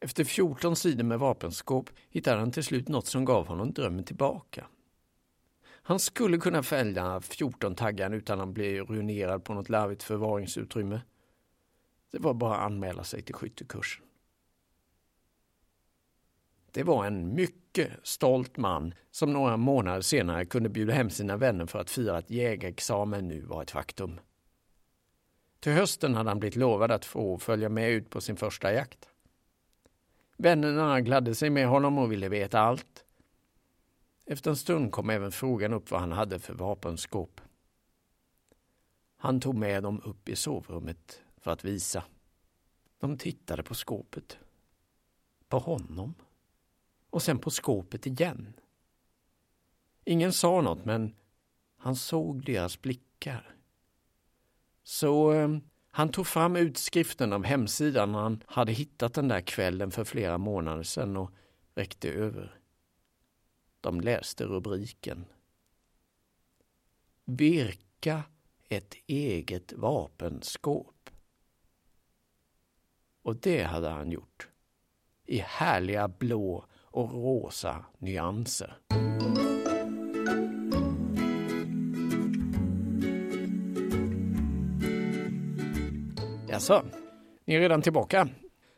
Efter 0.00 0.24
14 0.24 0.76
sidor 0.76 1.04
med 1.04 1.18
vapenskåp 1.18 1.90
hittade 2.08 2.38
han 2.38 2.52
till 2.52 2.64
slut 2.64 2.88
något 2.88 3.06
som 3.06 3.24
gav 3.24 3.46
honom 3.46 3.72
drömmen 3.72 4.04
tillbaka. 4.04 4.66
Han 5.66 5.98
skulle 5.98 6.38
kunna 6.38 6.62
fälla 6.62 7.20
14 7.20 7.74
taggar 7.74 8.10
utan 8.10 8.40
att 8.40 8.48
bli 8.48 8.80
ruinerad 8.80 9.44
på 9.44 9.54
något 9.54 9.68
larvigt 9.68 10.02
förvaringsutrymme. 10.02 11.00
Det 12.12 12.18
var 12.18 12.34
bara 12.34 12.56
att 12.56 12.66
anmäla 12.66 13.04
sig 13.04 13.22
till 13.22 13.34
skyttekursen. 13.34 14.04
Det 16.72 16.82
var 16.82 17.06
en 17.06 17.34
mycket 17.34 17.90
stolt 18.02 18.56
man 18.56 18.94
som 19.10 19.32
några 19.32 19.56
månader 19.56 20.00
senare 20.00 20.44
kunde 20.44 20.68
bjuda 20.68 20.92
hem 20.92 21.10
sina 21.10 21.36
vänner 21.36 21.66
för 21.66 21.78
att 21.78 21.90
fira 21.90 22.16
att 22.16 22.30
jägarexamen 22.30 23.28
nu 23.28 23.40
var 23.40 23.62
ett 23.62 23.70
faktum. 23.70 24.20
Till 25.60 25.72
hösten 25.72 26.14
hade 26.14 26.30
han 26.30 26.38
blivit 26.38 26.56
lovad 26.56 26.90
att 26.90 27.04
få 27.04 27.38
följa 27.38 27.68
med 27.68 27.90
ut 27.90 28.10
på 28.10 28.20
sin 28.20 28.36
första 28.36 28.72
jakt. 28.72 29.08
Vännerna 30.36 31.00
gladde 31.00 31.34
sig 31.34 31.50
med 31.50 31.68
honom 31.68 31.98
och 31.98 32.12
ville 32.12 32.28
veta 32.28 32.60
allt. 32.60 33.04
Efter 34.26 34.50
en 34.50 34.56
stund 34.56 34.92
kom 34.92 35.10
även 35.10 35.32
frågan 35.32 35.72
upp 35.72 35.90
vad 35.90 36.00
han 36.00 36.12
hade 36.12 36.38
för 36.38 36.54
vapenskåp. 36.54 37.40
Han 39.16 39.40
tog 39.40 39.56
med 39.56 39.82
dem 39.82 40.02
upp 40.04 40.28
i 40.28 40.36
sovrummet 40.36 41.22
för 41.36 41.50
att 41.50 41.64
visa. 41.64 42.04
De 42.98 43.18
tittade 43.18 43.62
på 43.62 43.74
skåpet. 43.74 44.38
På 45.48 45.58
honom. 45.58 46.14
Och 47.10 47.22
sen 47.22 47.38
på 47.38 47.50
skåpet 47.50 48.06
igen. 48.06 48.52
Ingen 50.04 50.32
sa 50.32 50.60
något, 50.60 50.84
men 50.84 51.14
han 51.76 51.96
såg 51.96 52.44
deras 52.44 52.82
blickar. 52.82 53.56
Så 54.82 55.32
eh, 55.32 55.48
han 55.96 56.08
tog 56.08 56.26
fram 56.26 56.56
utskriften 56.56 57.32
av 57.32 57.44
hemsidan 57.44 58.14
han 58.14 58.42
hade 58.46 58.72
hittat 58.72 59.14
den 59.14 59.28
där 59.28 59.40
kvällen 59.40 59.90
för 59.90 60.04
flera 60.04 60.38
månader 60.38 60.82
sedan 60.82 61.16
och 61.16 61.30
räckte 61.74 62.10
över. 62.10 62.58
De 63.80 64.00
läste 64.00 64.44
rubriken. 64.44 65.24
Virka 67.24 68.22
ett 68.68 68.94
eget 69.06 69.72
vapenskåp. 69.72 71.10
Och 73.22 73.36
det 73.36 73.62
hade 73.62 73.88
han 73.88 74.10
gjort. 74.10 74.48
I 75.24 75.38
härliga 75.38 76.08
blå 76.08 76.66
och 76.72 77.12
rosa 77.12 77.84
nyanser. 77.98 78.76
Jaså, 86.56 86.82
ni 87.44 87.54
är 87.54 87.60
redan 87.60 87.82
tillbaka? 87.82 88.28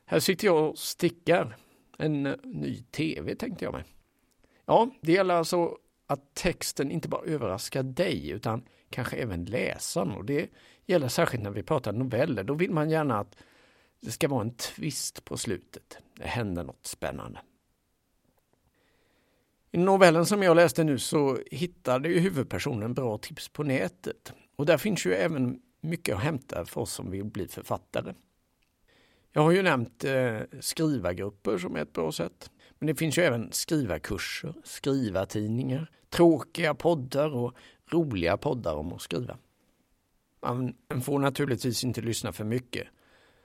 Här 0.06 0.20
sitter 0.20 0.46
jag 0.46 0.68
och 0.68 0.78
stickar 0.78 1.56
en 1.98 2.26
eh, 2.26 2.34
ny 2.44 2.82
tv 2.82 3.34
tänkte 3.34 3.64
jag 3.64 3.74
mig. 3.74 3.84
Ja, 4.66 4.90
det 5.00 5.12
gäller 5.12 5.34
alltså 5.34 5.76
att 6.06 6.34
texten 6.34 6.90
inte 6.90 7.08
bara 7.08 7.24
överraskar 7.24 7.82
dig 7.82 8.30
utan 8.30 8.64
kanske 8.90 9.16
även 9.16 9.44
läsaren 9.44 10.10
och 10.10 10.24
det 10.24 10.50
gäller 10.86 11.08
särskilt 11.08 11.42
när 11.42 11.50
vi 11.50 11.62
pratar 11.62 11.92
noveller. 11.92 12.44
Då 12.44 12.54
vill 12.54 12.70
man 12.70 12.90
gärna 12.90 13.18
att 13.18 13.36
det 14.00 14.10
ska 14.10 14.28
vara 14.28 14.42
en 14.42 14.54
twist 14.54 15.24
på 15.24 15.36
slutet. 15.36 15.98
Det 16.16 16.26
händer 16.26 16.64
något 16.64 16.86
spännande. 16.86 17.40
I 19.70 19.78
novellen 19.78 20.26
som 20.26 20.42
jag 20.42 20.56
läste 20.56 20.84
nu 20.84 20.98
så 20.98 21.38
hittade 21.50 22.08
ju 22.08 22.18
huvudpersonen 22.18 22.94
bra 22.94 23.18
tips 23.18 23.48
på 23.48 23.62
nätet. 23.62 24.32
Och 24.56 24.66
där 24.66 24.78
finns 24.78 25.06
ju 25.06 25.14
även 25.14 25.60
mycket 25.88 26.16
att 26.16 26.22
hämta 26.22 26.64
för 26.64 26.80
oss 26.80 26.92
som 26.92 27.10
vill 27.10 27.24
bli 27.24 27.48
författare. 27.48 28.14
Jag 29.32 29.42
har 29.42 29.50
ju 29.50 29.62
nämnt 29.62 30.04
eh, 30.04 30.40
skrivargrupper 30.60 31.58
som 31.58 31.76
är 31.76 31.80
ett 31.80 31.92
bra 31.92 32.12
sätt. 32.12 32.50
Men 32.78 32.86
det 32.86 32.94
finns 32.94 33.18
ju 33.18 33.22
även 33.22 33.52
skrivarkurser, 33.52 34.54
skrivartidningar, 34.64 35.90
tråkiga 36.10 36.74
poddar 36.74 37.34
och 37.34 37.54
roliga 37.90 38.36
poddar 38.36 38.74
om 38.74 38.92
att 38.92 39.02
skriva. 39.02 39.38
Man 40.40 40.74
får 41.04 41.18
naturligtvis 41.18 41.84
inte 41.84 42.00
lyssna 42.00 42.32
för 42.32 42.44
mycket. 42.44 42.86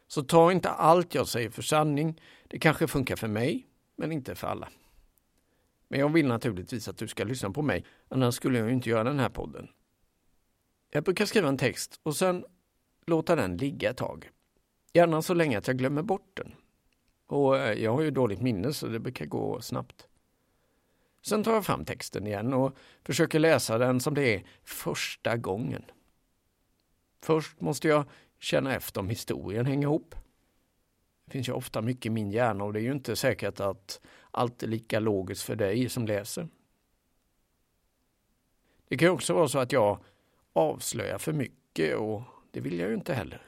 Så 0.07 0.23
ta 0.23 0.51
inte 0.51 0.69
allt 0.69 1.15
jag 1.15 1.27
säger 1.27 1.49
för 1.49 1.61
sanning. 1.61 2.21
Det 2.47 2.59
kanske 2.59 2.87
funkar 2.87 3.15
för 3.15 3.27
mig, 3.27 3.67
men 3.95 4.11
inte 4.11 4.35
för 4.35 4.47
alla. 4.47 4.69
Men 5.87 5.99
jag 5.99 6.09
vill 6.09 6.27
naturligtvis 6.27 6.87
att 6.87 6.97
du 6.97 7.07
ska 7.07 7.23
lyssna 7.23 7.49
på 7.49 7.61
mig, 7.61 7.85
annars 8.09 8.35
skulle 8.35 8.59
jag 8.59 8.71
inte 8.71 8.89
göra 8.89 9.03
den 9.03 9.19
här 9.19 9.29
podden. 9.29 9.67
Jag 10.95 11.03
brukar 11.03 11.25
skriva 11.25 11.47
en 11.47 11.57
text 11.57 11.99
och 12.03 12.15
sen 12.15 12.45
låta 13.05 13.35
den 13.35 13.57
ligga 13.57 13.89
ett 13.89 13.97
tag. 13.97 14.29
Gärna 14.93 15.21
så 15.21 15.33
länge 15.33 15.57
att 15.57 15.67
jag 15.67 15.77
glömmer 15.77 16.01
bort 16.01 16.31
den. 16.33 16.55
Och 17.27 17.57
eh, 17.57 17.83
jag 17.83 17.93
har 17.93 18.01
ju 18.01 18.11
dåligt 18.11 18.41
minne 18.41 18.73
så 18.73 18.87
det 18.87 18.99
brukar 18.99 19.25
gå 19.25 19.61
snabbt. 19.61 20.07
Sen 21.21 21.43
tar 21.43 21.53
jag 21.53 21.65
fram 21.65 21.85
texten 21.85 22.27
igen 22.27 22.53
och 22.53 22.77
försöker 23.03 23.39
läsa 23.39 23.77
den 23.77 23.99
som 23.99 24.13
det 24.13 24.35
är 24.35 24.43
första 24.63 25.37
gången. 25.37 25.83
Först 27.21 27.61
måste 27.61 27.87
jag 27.87 28.05
känna 28.39 28.75
efter 28.75 29.01
om 29.01 29.09
historien 29.09 29.65
hänger 29.65 29.87
ihop. 29.87 30.15
Det 31.25 31.31
finns 31.31 31.49
ju 31.49 31.53
ofta 31.53 31.81
mycket 31.81 32.05
i 32.05 32.09
min 32.09 32.31
hjärna 32.31 32.63
och 32.63 32.73
det 32.73 32.79
är 32.79 32.83
ju 32.83 32.91
inte 32.91 33.15
säkert 33.15 33.59
att 33.59 34.01
allt 34.31 34.63
är 34.63 34.67
lika 34.67 34.99
logiskt 34.99 35.43
för 35.43 35.55
dig 35.55 35.89
som 35.89 36.07
läser. 36.07 36.47
Det 38.87 38.97
kan 38.97 39.09
också 39.09 39.33
vara 39.33 39.47
så 39.47 39.59
att 39.59 39.71
jag 39.71 39.99
avslöja 40.53 41.19
för 41.19 41.33
mycket 41.33 41.97
och 41.97 42.21
det 42.51 42.59
vill 42.59 42.79
jag 42.79 42.89
ju 42.89 42.95
inte 42.95 43.13
heller. 43.13 43.41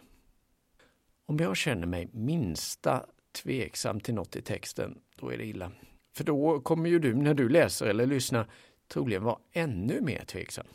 Om 1.25 1.37
jag 1.37 1.57
känner 1.57 1.87
mig 1.87 2.09
minsta 2.11 3.05
tveksam 3.31 3.99
till 3.99 4.13
något 4.13 4.35
i 4.35 4.41
texten, 4.41 5.01
då 5.15 5.29
är 5.29 5.37
det 5.37 5.45
illa. 5.45 5.71
För 6.13 6.23
då 6.23 6.59
kommer 6.59 6.89
ju 6.89 6.99
du 6.99 7.13
när 7.13 7.33
du 7.33 7.49
läser 7.49 7.85
eller 7.85 8.05
lyssnar 8.05 8.49
troligen 8.87 9.23
vara 9.23 9.39
ännu 9.51 10.01
mer 10.01 10.25
tveksam. 10.25 10.67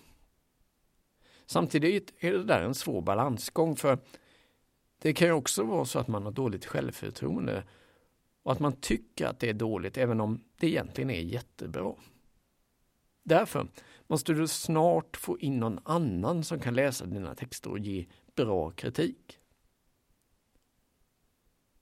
Samtidigt 1.47 2.15
är 2.19 2.33
det 2.33 2.45
där 2.45 2.63
en 2.63 2.75
svår 2.75 3.03
balansgång 3.03 3.77
för 3.77 3.99
det 5.03 5.13
kan 5.13 5.29
ju 5.29 5.33
också 5.33 5.65
vara 5.65 5.85
så 5.85 5.99
att 5.99 6.09
man 6.09 6.23
har 6.23 6.33
dåligt 6.33 6.67
självförtroende 6.67 7.65
och 8.43 8.53
att 8.53 8.61
man 8.61 8.73
tycker 8.73 9.27
att 9.27 9.41
det 9.41 9.49
är 9.49 9.55
dåligt 9.55 9.99
även 9.99 10.21
om 10.21 10.45
det 10.57 10.67
egentligen 10.67 11.11
är 11.11 11.21
jättebra. 11.21 11.95
Därför 13.23 13.69
måste 14.07 14.33
du 14.33 14.49
snart 14.49 15.17
få 15.17 15.39
in 15.39 15.61
någon 15.61 15.81
annan 15.85 16.45
som 16.45 16.61
kan 16.61 16.75
läsa 16.75 17.07
dina 17.07 17.35
texter 17.35 17.71
och 17.71 17.79
ge 17.79 18.07
bra 18.35 18.71
kritik. 18.71 19.39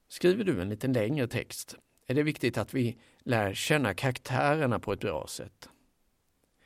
Skriver 0.09 0.45
du 0.45 0.63
en 0.63 0.69
lite 0.69 0.87
längre 0.87 1.29
text 1.29 1.77
är 2.07 2.15
det 2.15 2.23
viktigt 2.23 2.59
att 2.59 2.75
vi 2.75 2.99
lär 3.19 3.55
känna 3.55 3.95
karaktärerna 3.95 4.79
på 4.79 4.93
ett 4.93 5.01
bra 5.01 5.27
sätt. 5.27 5.69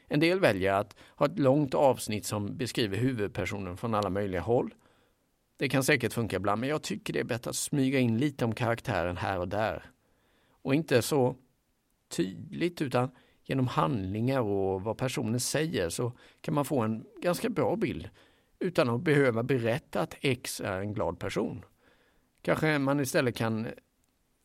En 0.09 0.21
del 0.21 0.41
väljer 0.41 0.73
att 0.73 0.97
ha 1.17 1.27
ett 1.27 1.39
långt 1.39 1.75
avsnitt 1.75 2.27
som 2.27 2.57
beskriver 2.57 2.97
huvudpersonen 2.97 3.77
från 3.77 3.95
alla 3.95 4.11
möjliga 4.11 4.41
håll. 4.41 4.75
Det 5.57 5.69
kan 5.69 5.85
säkert 5.85 6.13
funka 6.13 6.37
ibland, 6.37 6.61
men 6.61 6.69
jag 6.69 6.83
tycker 6.83 7.13
det 7.13 7.21
är 7.21 7.25
bättre 7.25 7.51
att 7.51 7.57
smyga 7.57 7.99
in 7.99 8.19
lite 8.19 8.45
om 8.45 8.55
karaktären 8.55 9.17
här 9.17 9.39
och 9.39 9.49
där. 9.49 9.91
Och 10.63 10.75
inte 10.75 11.03
så 11.03 11.37
tydligt, 12.09 12.83
utan 12.83 13.11
genom 13.45 13.67
handlingar 13.67 14.41
och 14.41 14.83
vad 14.83 14.99
personen 14.99 15.41
säger 15.41 15.89
så 15.89 16.13
kan 16.41 16.55
man 16.55 16.65
få 16.65 16.81
en 16.81 17.05
ganska 17.23 17.49
bra 17.49 17.77
bild 17.77 18.11
utan 18.59 18.89
att 18.89 19.01
behöva 19.01 19.43
berätta 19.43 20.01
att 20.01 20.17
X 20.21 20.61
är 20.61 20.81
en 20.81 20.93
glad 20.95 21.19
person. 21.19 21.65
Kanske 22.43 22.79
man 22.79 23.01
istället 23.01 23.37
kan 23.37 23.67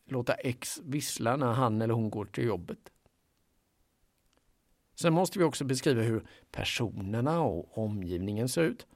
låta 0.05 0.33
X 0.33 0.81
vissla 0.83 1.35
när 1.35 1.53
han 1.53 1.81
eller 1.81 1.93
hon 1.93 2.09
går 2.09 2.25
till 2.25 2.45
jobbet. 2.45 2.91
Sen 4.95 5.13
måste 5.13 5.39
vi 5.39 5.45
också 5.45 5.65
beskriva 5.65 6.01
hur 6.01 6.27
personerna 6.51 7.41
och 7.41 7.77
omgivningen 7.77 8.49
ser 8.49 8.61
ut. 8.63 8.87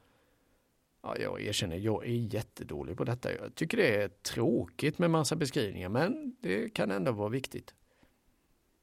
Ja, 1.02 1.16
jag 1.18 1.42
erkänner, 1.42 1.76
jag 1.76 2.04
är 2.06 2.34
jättedålig 2.34 2.96
på 2.96 3.04
detta. 3.04 3.32
Jag 3.32 3.54
tycker 3.54 3.76
det 3.76 4.02
är 4.02 4.08
tråkigt 4.08 4.98
med 4.98 5.10
massa 5.10 5.36
beskrivningar, 5.36 5.88
men 5.88 6.36
det 6.40 6.68
kan 6.68 6.90
ändå 6.90 7.12
vara 7.12 7.28
viktigt. 7.28 7.74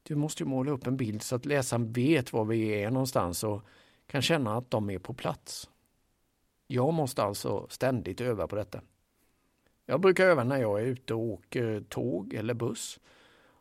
Du 0.03 0.15
måste 0.15 0.43
ju 0.43 0.49
måla 0.49 0.71
upp 0.71 0.87
en 0.87 0.97
bild 0.97 1.21
så 1.21 1.35
att 1.35 1.45
läsaren 1.45 1.91
vet 1.91 2.33
var 2.33 2.45
vi 2.45 2.83
är 2.83 2.91
någonstans 2.91 3.43
och 3.43 3.63
kan 4.07 4.21
känna 4.21 4.57
att 4.57 4.71
de 4.71 4.89
är 4.89 4.99
på 4.99 5.13
plats. 5.13 5.69
Jag 6.67 6.93
måste 6.93 7.23
alltså 7.23 7.67
ständigt 7.69 8.21
öva 8.21 8.47
på 8.47 8.55
detta. 8.55 8.81
Jag 9.85 10.01
brukar 10.01 10.25
öva 10.25 10.43
när 10.43 10.57
jag 10.57 10.81
är 10.81 10.85
ute 10.85 11.13
och 11.13 11.19
åker 11.19 11.81
tåg 11.89 12.33
eller 12.33 12.53
buss 12.53 12.99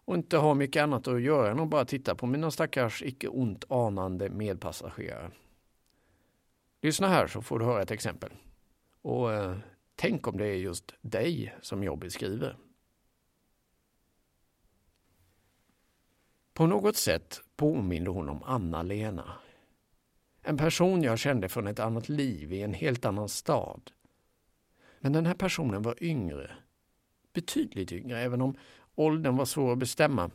och 0.08 0.14
inte 0.14 0.36
har 0.36 0.54
mycket 0.54 0.82
annat 0.82 1.08
att 1.08 1.22
göra 1.22 1.50
än 1.50 1.60
att 1.60 1.68
bara 1.68 1.84
titta 1.84 2.14
på 2.14 2.26
mina 2.26 2.50
stackars 2.50 3.02
icke 3.02 3.28
ont 3.28 3.64
anande 3.68 4.30
medpassagerare. 4.30 5.30
Lyssna 6.82 7.08
här 7.08 7.26
så 7.26 7.42
får 7.42 7.58
du 7.58 7.64
höra 7.64 7.82
ett 7.82 7.90
exempel. 7.90 8.30
Och 9.02 9.32
eh, 9.32 9.56
tänk 9.94 10.28
om 10.28 10.36
det 10.36 10.46
är 10.46 10.54
just 10.54 10.94
dig 11.00 11.54
som 11.60 11.84
jag 11.84 11.98
beskriver. 11.98 12.56
På 16.58 16.66
något 16.66 16.96
sätt 16.96 17.40
påminner 17.56 18.10
hon 18.10 18.28
om 18.28 18.42
Anna-Lena. 18.42 19.32
En 20.42 20.56
person 20.56 21.02
jag 21.02 21.18
kände 21.18 21.48
från 21.48 21.66
ett 21.66 21.78
annat 21.78 22.08
liv 22.08 22.52
i 22.52 22.62
en 22.62 22.74
helt 22.74 23.04
annan 23.04 23.28
stad. 23.28 23.90
Men 25.00 25.12
den 25.12 25.26
här 25.26 25.34
personen 25.34 25.82
var 25.82 26.02
yngre. 26.02 26.50
Betydligt 27.32 27.92
yngre, 27.92 28.20
även 28.20 28.42
om 28.42 28.56
åldern 28.94 29.36
var 29.36 29.44
svår 29.44 29.72
att 29.72 29.78
bestämma. 29.78 30.30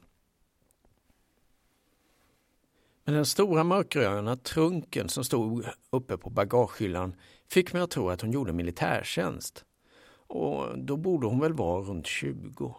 Men 3.04 3.16
den 3.16 3.26
stora 3.26 3.64
mörkgröna 3.64 4.36
trunken 4.36 5.10
som 5.10 5.24
stod 5.24 5.66
uppe 5.90 6.18
på 6.18 6.30
bagagehyllan 6.30 7.16
fick 7.48 7.74
mig 7.74 7.82
att 7.82 7.92
tro 7.92 8.10
att 8.10 8.22
hon 8.22 8.32
gjorde 8.32 8.54
militärtjänst. 8.54 9.66
Och 10.28 10.80
då 10.80 10.98
borde 10.98 11.28
hon 11.28 11.40
väl 11.40 11.54
vara 11.54 11.82
runt 11.82 12.08
20. 12.08 12.76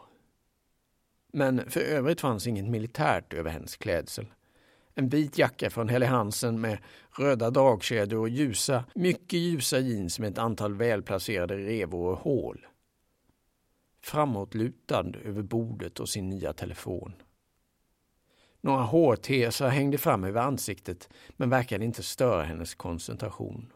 Men 1.36 1.70
för 1.70 1.80
övrigt 1.80 2.20
fanns 2.20 2.46
inget 2.46 2.68
militärt 2.68 3.32
över 3.32 3.50
hennes 3.50 3.76
klädsel. 3.76 4.26
En 4.94 5.08
vit 5.08 5.38
jacka 5.38 5.70
från 5.70 5.88
Helly 5.88 6.06
Hansen 6.06 6.60
med 6.60 6.78
röda 7.18 7.50
dragkedjor 7.50 8.20
och 8.20 8.28
ljusa, 8.28 8.84
mycket 8.94 9.38
ljusa 9.38 9.78
jeans 9.78 10.18
med 10.18 10.32
ett 10.32 10.38
antal 10.38 10.74
välplacerade 10.74 11.56
revor 11.56 12.12
och 12.12 12.18
hål. 12.18 12.66
Framåtlutad 14.02 15.12
över 15.24 15.42
bordet 15.42 16.00
och 16.00 16.08
sin 16.08 16.28
nya 16.28 16.52
telefon. 16.52 17.12
Några 18.60 18.82
hårtesar 18.82 19.68
hängde 19.68 19.98
fram 19.98 20.24
över 20.24 20.40
ansiktet 20.40 21.08
men 21.36 21.50
verkade 21.50 21.84
inte 21.84 22.02
störa 22.02 22.42
hennes 22.42 22.74
koncentration. 22.74 23.72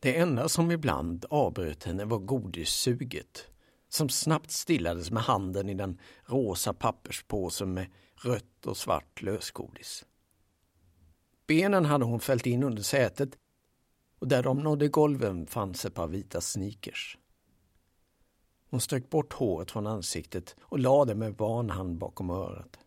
Det 0.00 0.18
enda 0.18 0.48
som 0.48 0.70
ibland 0.70 1.24
avbröt 1.30 1.84
henne 1.84 2.04
var 2.04 2.18
godissuget 2.18 3.48
som 3.88 4.08
snabbt 4.08 4.50
stillades 4.50 5.10
med 5.10 5.22
handen 5.22 5.68
i 5.68 5.74
den 5.74 6.00
rosa 6.24 6.74
papperspåsen 6.74 7.74
med 7.74 7.86
rött 8.14 8.66
och 8.66 8.76
svart 8.76 9.22
lösgodis. 9.22 10.04
Benen 11.46 11.84
hade 11.84 12.04
hon 12.04 12.20
fällt 12.20 12.46
in 12.46 12.62
under 12.62 12.82
sätet 12.82 13.38
och 14.18 14.28
där 14.28 14.42
de 14.42 14.58
nådde 14.58 14.88
golven 14.88 15.46
fanns 15.46 15.84
ett 15.84 15.94
par 15.94 16.08
vita 16.08 16.40
sneakers. 16.40 17.18
Hon 18.70 18.80
strök 18.80 19.10
bort 19.10 19.32
håret 19.32 19.70
från 19.70 19.86
ansiktet 19.86 20.56
och 20.60 20.78
lade 20.78 21.10
det 21.10 21.18
med 21.18 21.36
van 21.36 21.70
hand 21.70 21.98
bakom 21.98 22.30
örat. 22.30 22.78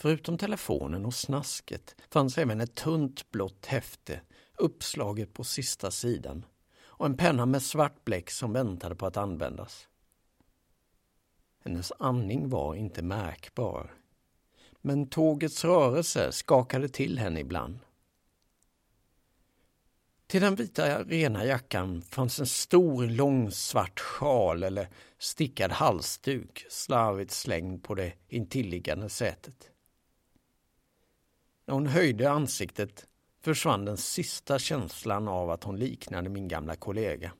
Förutom 0.00 0.38
telefonen 0.38 1.06
och 1.06 1.14
snasket 1.14 1.96
fanns 2.10 2.38
även 2.38 2.60
ett 2.60 2.74
tunt 2.74 3.30
blått 3.30 3.66
häfte 3.66 4.20
uppslaget 4.58 5.32
på 5.32 5.44
sista 5.44 5.90
sidan 5.90 6.44
och 7.02 7.06
en 7.06 7.16
penna 7.16 7.46
med 7.46 7.62
svart 7.62 8.04
bläck 8.04 8.30
som 8.30 8.52
väntade 8.52 8.94
på 8.94 9.06
att 9.06 9.16
användas. 9.16 9.88
Hennes 11.64 11.92
andning 11.98 12.48
var 12.48 12.74
inte 12.74 13.02
märkbar. 13.02 13.94
Men 14.80 15.06
tågets 15.06 15.64
rörelse 15.64 16.32
skakade 16.32 16.88
till 16.88 17.18
henne 17.18 17.40
ibland. 17.40 17.78
Till 20.26 20.40
den 20.40 20.54
vita 20.54 21.02
rena 21.02 21.44
jackan 21.44 22.02
fanns 22.02 22.40
en 22.40 22.46
stor 22.46 23.06
lång 23.06 23.50
svart 23.50 24.00
sjal 24.00 24.62
eller 24.62 24.88
stickad 25.18 25.70
halsduk 25.72 26.66
slarvigt 26.70 27.30
slängd 27.30 27.84
på 27.84 27.94
det 27.94 28.12
intilliggande 28.28 29.08
sätet. 29.08 29.70
När 31.66 31.74
hon 31.74 31.86
höjde 31.86 32.30
ansiktet 32.30 33.06
försvann 33.42 33.84
den 33.84 33.96
sista 33.96 34.58
känslan 34.58 35.28
av 35.28 35.50
att 35.50 35.64
hon 35.64 35.76
liknade 35.76 36.28
min 36.28 36.48
gamla 36.48 36.76
kollega. 36.76 37.32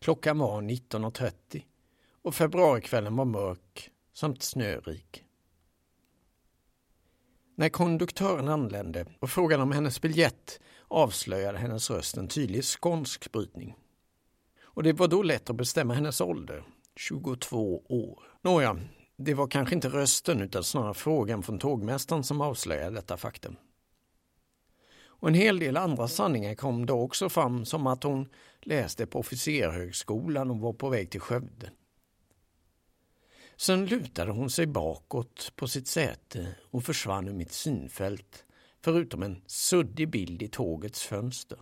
Klockan 0.00 0.38
var 0.38 0.62
19.30 0.62 1.62
och 2.22 2.34
februarikvällen 2.34 3.16
var 3.16 3.24
mörk 3.24 3.90
samt 4.12 4.42
snörik. 4.42 5.24
När 7.54 7.68
konduktören 7.68 8.48
anlände 8.48 9.06
och 9.18 9.30
frågade 9.30 9.62
om 9.62 9.72
hennes 9.72 10.00
biljett 10.00 10.60
avslöjade 10.88 11.58
hennes 11.58 11.90
röst 11.90 12.16
en 12.16 12.28
tydlig 12.28 12.64
skånsk 12.64 13.32
brytning. 13.32 13.76
Och 14.62 14.82
det 14.82 14.92
var 14.92 15.08
då 15.08 15.22
lätt 15.22 15.50
att 15.50 15.56
bestämma 15.56 15.94
hennes 15.94 16.20
ålder, 16.20 16.64
22 16.96 17.82
år. 17.88 18.22
Nåja, 18.42 18.78
det 19.16 19.34
var 19.34 19.46
kanske 19.46 19.74
inte 19.74 19.88
rösten 19.88 20.40
utan 20.42 20.64
snarare 20.64 20.94
frågan 20.94 21.42
från 21.42 21.58
tågmästaren 21.58 22.24
som 22.24 22.40
avslöjade 22.40 22.96
detta 22.96 23.16
faktum. 23.16 23.56
Och 25.24 25.28
en 25.28 25.34
hel 25.34 25.58
del 25.58 25.76
andra 25.76 26.08
sanningar 26.08 26.54
kom 26.54 26.86
då 26.86 27.00
också 27.00 27.28
fram 27.28 27.64
som 27.64 27.86
att 27.86 28.02
hon 28.02 28.28
läste 28.60 29.06
på 29.06 29.18
officerhögskolan 29.18 30.50
och 30.50 30.58
var 30.58 30.72
på 30.72 30.88
väg 30.88 31.10
till 31.10 31.20
Skövde. 31.20 31.70
Sen 33.56 33.86
lutade 33.86 34.32
hon 34.32 34.50
sig 34.50 34.66
bakåt 34.66 35.52
på 35.56 35.68
sitt 35.68 35.86
säte 35.86 36.56
och 36.70 36.84
försvann 36.84 37.28
ur 37.28 37.32
mitt 37.32 37.52
synfält 37.52 38.44
förutom 38.80 39.22
en 39.22 39.42
suddig 39.46 40.10
bild 40.10 40.42
i 40.42 40.48
tågets 40.48 41.02
fönster. 41.02 41.58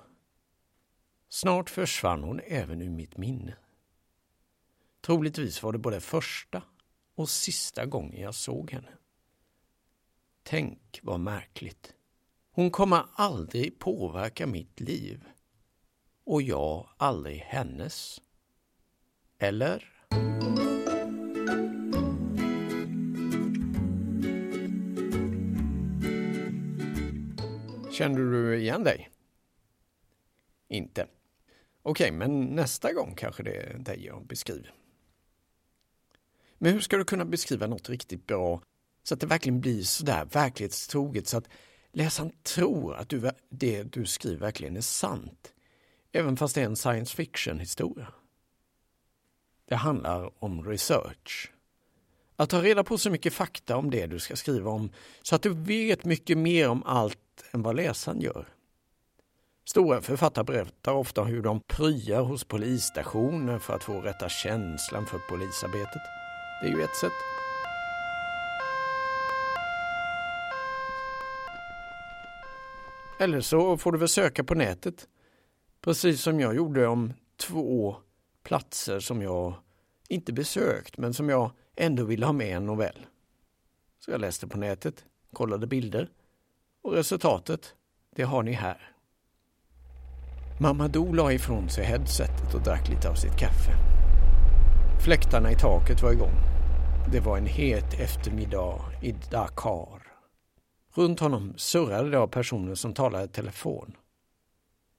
Snart 1.28 1.70
försvann 1.70 2.22
hon 2.22 2.40
även 2.46 2.82
ur 2.82 2.90
mitt 2.90 3.16
minne. 3.16 3.56
Troligtvis 5.00 5.62
var 5.62 5.72
det 5.72 5.78
både 5.78 6.00
första 6.00 6.62
och 7.14 7.28
sista 7.28 7.86
gången 7.86 8.20
jag 8.20 8.34
såg 8.34 8.70
henne. 8.70 8.92
Tänk 10.42 11.00
vad 11.02 11.20
märkligt. 11.20 11.94
Hon 12.54 12.70
kommer 12.70 13.06
aldrig 13.14 13.78
påverka 13.78 14.46
mitt 14.46 14.80
liv 14.80 15.24
och 16.24 16.42
jag 16.42 16.88
aldrig 16.96 17.38
hennes. 17.38 18.20
Eller? 19.38 19.88
Kände 27.90 28.30
du 28.30 28.58
igen 28.58 28.84
dig? 28.84 29.10
Inte. 30.68 31.06
Okej, 31.82 32.06
okay, 32.06 32.18
men 32.18 32.40
nästa 32.40 32.92
gång 32.92 33.14
kanske 33.14 33.42
det 33.42 33.56
är 33.56 33.78
dig 33.78 34.06
jag 34.06 34.26
beskriver. 34.26 34.74
Men 36.58 36.72
hur 36.72 36.80
ska 36.80 36.96
du 36.96 37.04
kunna 37.04 37.24
beskriva 37.24 37.66
något 37.66 37.88
riktigt 37.88 38.26
bra 38.26 38.62
så 39.02 39.14
att 39.14 39.20
det 39.20 39.26
verkligen 39.26 39.60
blir 39.60 39.82
sådär 39.82 40.24
verklighetstroget 40.24 41.28
så 41.28 41.36
att 41.36 41.48
läsaren 41.92 42.32
tror 42.42 42.94
att 42.94 43.08
du, 43.08 43.30
det 43.48 43.82
du 43.82 44.06
skriver 44.06 44.40
verkligen 44.40 44.76
är 44.76 44.80
sant? 44.80 45.52
Även 46.12 46.36
fast 46.36 46.54
det 46.54 46.60
är 46.60 46.64
en 46.64 46.76
science 46.76 47.16
fiction 47.16 47.58
historia. 47.58 48.08
Det 49.68 49.76
handlar 49.76 50.44
om 50.44 50.64
research. 50.68 51.52
Att 52.36 52.50
ta 52.50 52.62
reda 52.62 52.84
på 52.84 52.98
så 52.98 53.10
mycket 53.10 53.32
fakta 53.32 53.76
om 53.76 53.90
det 53.90 54.06
du 54.06 54.18
ska 54.18 54.36
skriva 54.36 54.70
om 54.70 54.90
så 55.22 55.34
att 55.34 55.42
du 55.42 55.54
vet 55.54 56.04
mycket 56.04 56.38
mer 56.38 56.68
om 56.68 56.82
allt 56.82 57.18
än 57.50 57.62
vad 57.62 57.76
läsaren 57.76 58.20
gör. 58.20 58.48
Stora 59.64 60.02
författare 60.02 60.44
berättar 60.44 60.92
ofta 60.92 61.24
hur 61.24 61.42
de 61.42 61.60
pryar 61.60 62.22
hos 62.22 62.44
polisstationer 62.44 63.58
för 63.58 63.74
att 63.74 63.84
få 63.84 64.00
rätta 64.00 64.28
känslan 64.28 65.06
för 65.06 65.18
polisarbetet. 65.18 66.02
Det 66.62 66.68
är 66.68 66.72
ju 66.72 66.82
ett 66.82 66.96
sätt. 66.96 67.31
Eller 73.22 73.40
så 73.40 73.76
får 73.76 73.92
du 73.92 73.98
väl 73.98 74.08
söka 74.08 74.44
på 74.44 74.54
nätet. 74.54 75.08
Precis 75.80 76.22
som 76.22 76.40
jag 76.40 76.56
gjorde 76.56 76.86
om 76.86 77.12
två 77.36 77.96
platser 78.42 79.00
som 79.00 79.22
jag 79.22 79.54
inte 80.08 80.32
besökt 80.32 80.98
men 80.98 81.14
som 81.14 81.28
jag 81.28 81.50
ändå 81.76 82.04
ville 82.04 82.26
ha 82.26 82.32
med 82.32 82.48
i 82.48 82.50
en 82.50 82.66
novell. 82.66 83.06
Så 83.98 84.10
jag 84.10 84.20
läste 84.20 84.48
på 84.48 84.58
nätet, 84.58 85.04
kollade 85.32 85.66
bilder 85.66 86.08
och 86.82 86.92
resultatet, 86.92 87.74
det 88.16 88.22
har 88.22 88.42
ni 88.42 88.52
här. 88.52 88.94
Mamadou 90.60 91.14
la 91.14 91.32
ifrån 91.32 91.68
sig 91.68 91.84
headsetet 91.84 92.54
och 92.54 92.62
drack 92.62 92.88
lite 92.88 93.08
av 93.08 93.14
sitt 93.14 93.38
kaffe. 93.38 93.72
Fläktarna 95.04 95.52
i 95.52 95.54
taket 95.54 96.02
var 96.02 96.12
igång. 96.12 96.36
Det 97.12 97.20
var 97.20 97.38
en 97.38 97.46
het 97.46 97.94
eftermiddag 98.00 98.80
i 99.02 99.12
Dakar. 99.30 100.01
Runt 100.94 101.20
honom 101.20 101.54
surrade 101.56 102.10
det 102.10 102.18
av 102.18 102.26
personer 102.26 102.74
som 102.74 102.94
talade 102.94 103.28
telefon. 103.28 103.96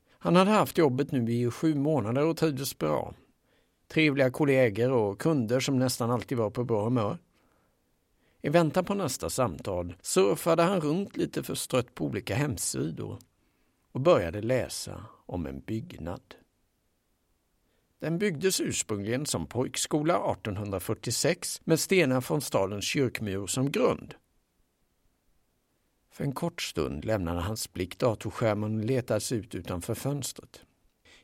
Han 0.10 0.36
hade 0.36 0.52
haft 0.52 0.78
jobbet 0.78 1.12
nu 1.12 1.32
i 1.32 1.52
sju 1.52 1.76
månader 1.76 2.26
och 2.26 2.38
trivdes 2.38 2.78
bra. 2.78 3.14
Trevliga 3.88 4.32
kollegor 4.32 4.92
och 4.92 5.22
kunder 5.22 5.60
som 5.60 5.80
nästan 5.80 6.12
alltid 6.12 6.38
var 6.38 6.50
på 6.50 6.64
bra 6.64 6.84
humör. 6.84 7.18
I 8.42 8.50
väntan 8.50 8.86
på 8.86 8.94
nästa 8.94 9.30
samtal 9.30 9.96
surfade 10.02 10.64
han 10.64 10.82
runt 10.82 11.18
lite 11.18 11.44
förstrött 11.44 11.96
på 11.96 12.06
olika 12.06 12.36
hemsidor 12.36 13.20
och 13.92 14.02
började 14.02 14.42
läsa 14.42 15.06
om 15.26 15.46
en 15.46 15.60
byggnad. 15.60 16.36
Den 18.00 18.18
byggdes 18.18 18.62
ursprungligen 18.62 19.26
som 19.26 19.48
pojkskola 19.48 20.32
1846 20.32 21.62
med 21.64 21.80
stenar 21.80 22.22
från 22.22 22.42
stadens 22.42 22.86
kyrkmur 22.86 23.48
som 23.48 23.72
grund. 23.72 24.16
För 26.14 26.24
en 26.24 26.34
kort 26.34 26.62
stund 26.62 27.06
lämnade 27.06 27.42
hans 27.42 27.74
blick 27.74 28.00
datorskärmen 28.00 28.80
och 28.80 28.86
letade 28.86 29.20
sig 29.20 29.38
ut 29.38 29.56
utanför 29.56 29.96
fönstret. 29.96 30.62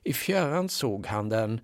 I 0.03 0.13
fjärran 0.13 0.69
såg 0.69 1.05
han 1.05 1.29
den, 1.29 1.61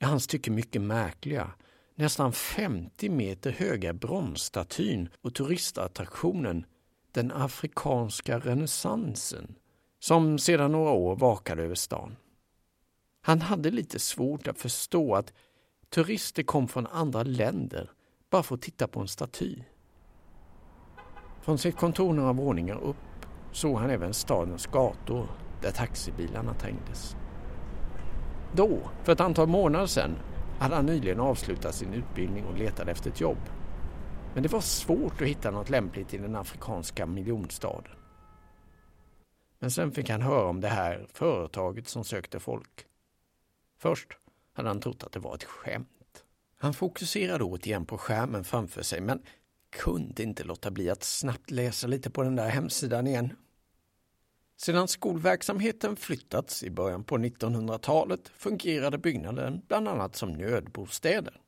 i 0.00 0.04
hans 0.04 0.26
tycke 0.26 0.50
mycket 0.50 0.82
märkliga, 0.82 1.50
nästan 1.94 2.32
50 2.32 3.08
meter 3.08 3.50
höga 3.50 3.92
bronsstatyn 3.92 5.08
och 5.20 5.34
turistattraktionen 5.34 6.66
den 7.10 7.32
afrikanska 7.32 8.38
renässansen 8.38 9.54
som 9.98 10.38
sedan 10.38 10.72
några 10.72 10.90
år 10.90 11.16
vakade 11.16 11.62
över 11.62 11.74
stan. 11.74 12.16
Han 13.20 13.40
hade 13.40 13.70
lite 13.70 13.98
svårt 13.98 14.48
att 14.48 14.58
förstå 14.58 15.14
att 15.14 15.32
turister 15.88 16.42
kom 16.42 16.68
från 16.68 16.86
andra 16.86 17.22
länder 17.22 17.90
bara 18.30 18.42
för 18.42 18.54
att 18.54 18.62
titta 18.62 18.88
på 18.88 19.00
en 19.00 19.08
staty. 19.08 19.56
Från 21.42 21.58
sitt 21.58 21.76
kontor 21.76 22.12
några 22.12 22.32
våningar 22.32 22.80
upp 22.80 22.96
såg 23.52 23.78
han 23.78 23.90
även 23.90 24.14
stadens 24.14 24.66
gator 24.66 25.28
där 25.62 25.70
taxibilarna 25.70 26.54
trängdes. 26.54 27.16
Då, 28.54 28.90
för 29.02 29.12
ett 29.12 29.20
antal 29.20 29.48
månader 29.48 29.86
sedan, 29.86 30.16
hade 30.58 30.74
han 30.74 30.86
nyligen 30.86 31.20
avslutat 31.20 31.74
sin 31.74 31.94
utbildning 31.94 32.44
och 32.44 32.58
letade 32.58 32.90
efter 32.92 33.10
ett 33.10 33.20
jobb. 33.20 33.38
Men 34.34 34.42
det 34.42 34.52
var 34.52 34.60
svårt 34.60 35.20
att 35.20 35.28
hitta 35.28 35.50
något 35.50 35.70
lämpligt 35.70 36.14
i 36.14 36.18
den 36.18 36.36
afrikanska 36.36 37.06
miljonstaden. 37.06 37.92
Men 39.58 39.70
sen 39.70 39.92
fick 39.92 40.10
han 40.10 40.22
höra 40.22 40.48
om 40.48 40.60
det 40.60 40.68
här 40.68 41.06
företaget 41.12 41.88
som 41.88 42.04
sökte 42.04 42.40
folk. 42.40 42.86
Först 43.78 44.08
hade 44.52 44.68
han 44.68 44.80
trott 44.80 45.04
att 45.04 45.12
det 45.12 45.20
var 45.20 45.34
ett 45.34 45.44
skämt. 45.44 46.24
Han 46.58 46.74
fokuserade 46.74 47.44
återigen 47.44 47.86
på 47.86 47.98
skärmen 47.98 48.44
framför 48.44 48.82
sig 48.82 49.00
men 49.00 49.22
kunde 49.72 50.22
inte 50.22 50.44
låta 50.44 50.70
bli 50.70 50.90
att 50.90 51.02
snabbt 51.02 51.50
läsa 51.50 51.86
lite 51.86 52.10
på 52.10 52.22
den 52.22 52.36
där 52.36 52.48
hemsidan 52.48 53.06
igen. 53.06 53.32
Sedan 54.56 54.88
skolverksamheten 54.88 55.96
flyttats 55.96 56.62
i 56.62 56.70
början 56.70 57.04
på 57.04 57.18
1900-talet 57.18 58.28
fungerade 58.28 58.98
byggnaden 58.98 59.62
bland 59.68 59.88
annat 59.88 60.16
som 60.16 60.32
nödbostäder. 60.32 61.40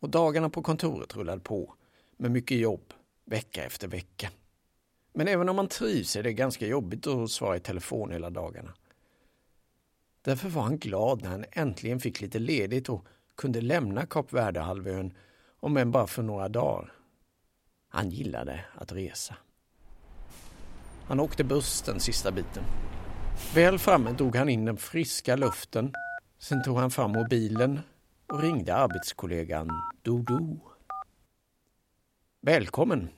Och 0.00 0.10
dagarna 0.10 0.50
på 0.50 0.62
kontoret 0.62 1.16
rullade 1.16 1.40
på 1.40 1.74
med 2.16 2.30
mycket 2.30 2.58
jobb 2.58 2.92
vecka 3.24 3.64
efter 3.64 3.88
vecka. 3.88 4.30
Men 5.12 5.28
även 5.28 5.48
om 5.48 5.56
man 5.56 5.68
trivs 5.68 6.16
är 6.16 6.22
det 6.22 6.32
ganska 6.32 6.66
jobbigt 6.66 7.06
att 7.06 7.30
svara 7.30 7.56
i 7.56 7.60
telefon 7.60 8.10
hela 8.10 8.30
dagarna. 8.30 8.74
Därför 10.22 10.48
var 10.48 10.62
han 10.62 10.78
glad 10.78 11.22
när 11.22 11.30
han 11.30 11.44
äntligen 11.52 12.00
fick 12.00 12.20
lite 12.20 12.38
ledigt 12.38 12.88
och 12.88 13.06
kunde 13.34 13.60
lämna 13.60 14.06
Kap 14.06 14.32
Verde-halvön, 14.32 15.12
om 15.60 15.76
än 15.76 15.90
bara 15.90 16.06
för 16.06 16.22
några 16.22 16.48
dagar. 16.48 16.95
Han 17.96 18.10
gillade 18.10 18.64
att 18.74 18.92
resa. 18.92 19.36
Han 21.06 21.20
åkte 21.20 21.44
buss 21.44 21.82
den 21.82 22.00
sista 22.00 22.32
biten. 22.32 22.62
Väl 23.54 23.78
framme 23.78 24.12
drog 24.12 24.36
han 24.36 24.48
in 24.48 24.64
den 24.64 24.76
friska 24.76 25.36
luften. 25.36 25.92
Sen 26.38 26.62
tog 26.62 26.78
han 26.78 26.90
fram 26.90 27.12
mobilen 27.12 27.80
och 28.26 28.42
ringde 28.42 28.74
arbetskollegan 28.74 29.68
Dodo. 30.02 30.60
Välkommen! 32.40 33.08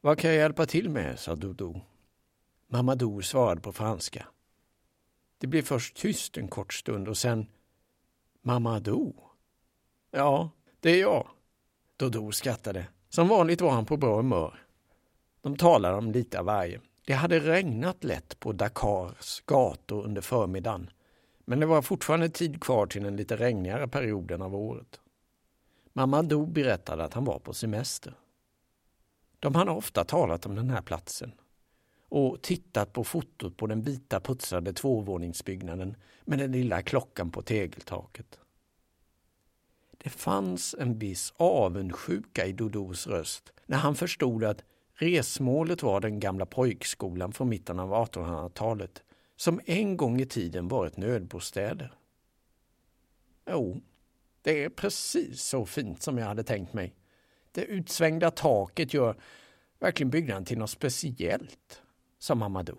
Vad 0.00 0.18
kan 0.18 0.30
jag 0.30 0.38
hjälpa 0.38 0.66
till 0.66 0.90
med? 0.90 1.18
sa 1.18 1.34
Dodo. 1.34 1.80
Mamadou 2.66 3.22
svarade 3.22 3.60
på 3.60 3.72
franska. 3.72 4.26
Det 5.38 5.46
blev 5.46 5.62
först 5.62 5.96
tyst 5.96 6.36
en 6.36 6.48
kort 6.48 6.74
stund 6.74 7.08
och 7.08 7.16
sen 7.16 7.46
Mamadou. 8.42 9.12
Ja, 10.10 10.50
det 10.80 10.90
är 10.90 11.00
jag. 11.00 11.28
Dodo 11.96 12.32
skrattade. 12.32 12.86
Som 13.08 13.28
vanligt 13.28 13.60
var 13.60 13.70
han 13.70 13.86
på 13.86 13.96
bra 13.96 14.16
humör. 14.16 14.54
De 15.42 15.56
talade 15.56 15.96
om 15.96 16.12
lite 16.12 16.38
av 16.38 16.44
varje. 16.44 16.80
Det 17.06 17.12
hade 17.12 17.40
regnat 17.40 18.04
lätt 18.04 18.40
på 18.40 18.52
Dakars 18.52 19.42
gator 19.46 20.04
under 20.04 20.20
förmiddagen. 20.20 20.90
Men 21.44 21.60
det 21.60 21.66
var 21.66 21.82
fortfarande 21.82 22.28
tid 22.28 22.62
kvar 22.62 22.86
till 22.86 23.02
den 23.02 23.16
lite 23.16 23.36
regnigare 23.36 23.88
perioden 23.88 24.42
av 24.42 24.54
året. 24.54 25.00
Mamma 25.92 26.22
Do 26.22 26.46
berättade 26.46 27.04
att 27.04 27.14
han 27.14 27.24
var 27.24 27.38
på 27.38 27.54
semester. 27.54 28.14
De 29.40 29.54
hade 29.54 29.70
ofta 29.70 30.04
talat 30.04 30.46
om 30.46 30.54
den 30.54 30.70
här 30.70 30.82
platsen 30.82 31.32
och 32.08 32.42
tittat 32.42 32.92
på 32.92 33.04
fotot 33.04 33.56
på 33.56 33.66
den 33.66 33.82
vita 33.82 34.20
putsade 34.20 34.72
tvåvåningsbyggnaden 34.72 35.96
med 36.24 36.38
den 36.38 36.52
lilla 36.52 36.82
klockan 36.82 37.30
på 37.30 37.42
tegeltaket. 37.42 38.38
Det 39.98 40.10
fanns 40.10 40.74
en 40.78 40.98
viss 40.98 41.32
avundsjuka 41.36 42.46
i 42.46 42.52
Dodos 42.52 43.06
röst 43.06 43.52
när 43.66 43.78
han 43.78 43.94
förstod 43.94 44.44
att 44.44 44.64
resmålet 44.94 45.82
var 45.82 46.00
den 46.00 46.20
gamla 46.20 46.46
pojkskolan 46.46 47.32
från 47.32 47.48
mitten 47.48 47.78
av 47.78 47.94
1800-talet 47.94 49.02
som 49.36 49.60
en 49.66 49.96
gång 49.96 50.20
i 50.20 50.26
tiden 50.26 50.68
varit 50.68 50.96
nödbostäder. 50.96 51.92
Jo, 53.50 53.80
det 54.42 54.64
är 54.64 54.68
precis 54.68 55.42
så 55.42 55.66
fint 55.66 56.02
som 56.02 56.18
jag 56.18 56.26
hade 56.26 56.44
tänkt 56.44 56.72
mig. 56.72 56.94
Det 57.52 57.64
utsvängda 57.64 58.30
taket 58.30 58.94
gör 58.94 59.16
verkligen 59.78 60.10
byggnaden 60.10 60.44
till 60.44 60.58
något 60.58 60.70
speciellt, 60.70 61.82
sa 62.18 62.34
Mamadou. 62.34 62.78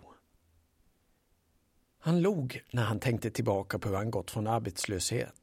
Han 1.98 2.22
log 2.22 2.62
när 2.70 2.82
han 2.82 3.00
tänkte 3.00 3.30
tillbaka 3.30 3.78
på 3.78 3.88
hur 3.88 3.96
han 3.96 4.10
gått 4.10 4.30
från 4.30 4.46
arbetslöshet 4.46 5.39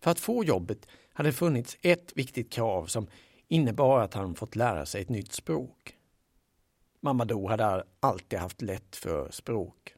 för 0.00 0.10
att 0.10 0.20
få 0.20 0.44
jobbet 0.44 0.86
hade 1.12 1.32
funnits 1.32 1.76
ett 1.82 2.12
viktigt 2.16 2.52
krav 2.52 2.86
som 2.86 3.06
innebar 3.48 4.00
att 4.00 4.14
han 4.14 4.34
fått 4.34 4.56
lära 4.56 4.86
sig 4.86 5.02
ett 5.02 5.08
nytt 5.08 5.32
språk. 5.32 5.96
Mamadou 7.00 7.48
hade 7.48 7.84
alltid 8.00 8.38
haft 8.38 8.62
lätt 8.62 8.96
för 8.96 9.30
språk. 9.30 9.94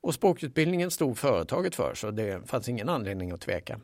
Och 0.00 0.14
språkutbildningen 0.14 0.90
stod 0.90 1.18
företaget 1.18 1.74
för 1.74 1.94
så 1.94 2.10
det 2.10 2.48
fanns 2.48 2.68
ingen 2.68 2.88
anledning 2.88 3.30
att 3.30 3.40
tveka. 3.40 3.80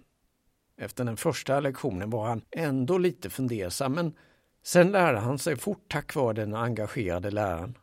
Efter 0.77 1.05
den 1.05 1.17
första 1.17 1.61
lektionen 1.61 2.11
var 2.11 2.27
han 2.27 2.43
ändå 2.51 2.99
lite 2.99 3.31
fundersam 3.31 3.93
men 3.93 4.15
sen 4.63 4.93
lärde 4.93 5.19
han 5.19 5.39
sig 5.39 5.57
fort 5.57 5.85
tack 5.89 6.15
vare 6.15 6.33
den 6.33 6.55
engagerade 6.55 7.31
läraren. 7.31 7.79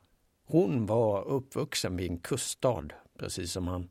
Hon 0.45 0.85
var 0.85 1.23
uppvuxen 1.23 1.97
vid 1.97 2.11
en 2.11 2.17
kuststad, 2.17 2.87
precis 3.19 3.51
som 3.51 3.67
han. 3.67 3.89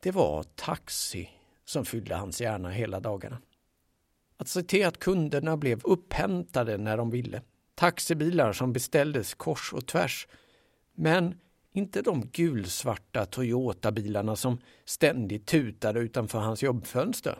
Det 0.00 0.10
var 0.10 0.42
taxi 0.42 1.30
som 1.64 1.84
fyllde 1.84 2.14
hans 2.14 2.40
hjärna 2.40 2.70
hela 2.70 3.00
dagarna. 3.00 3.38
Att 4.36 4.48
se 4.48 4.62
till 4.62 4.86
att 4.86 4.98
kunderna 4.98 5.56
blev 5.56 5.80
upphämtade 5.84 6.78
när 6.78 6.96
de 6.96 7.10
ville. 7.10 7.42
Taxibilar 7.74 8.52
som 8.52 8.72
beställdes 8.72 9.34
kors 9.34 9.72
och 9.72 9.86
tvärs. 9.86 10.28
Men 10.94 11.40
inte 11.72 12.02
de 12.02 12.26
gulsvarta 12.32 13.26
Toyota-bilarna 13.26 14.36
som 14.36 14.58
ständigt 14.84 15.46
tutade 15.46 16.00
utanför 16.00 16.38
hans 16.38 16.62
jobbfönster. 16.62 17.38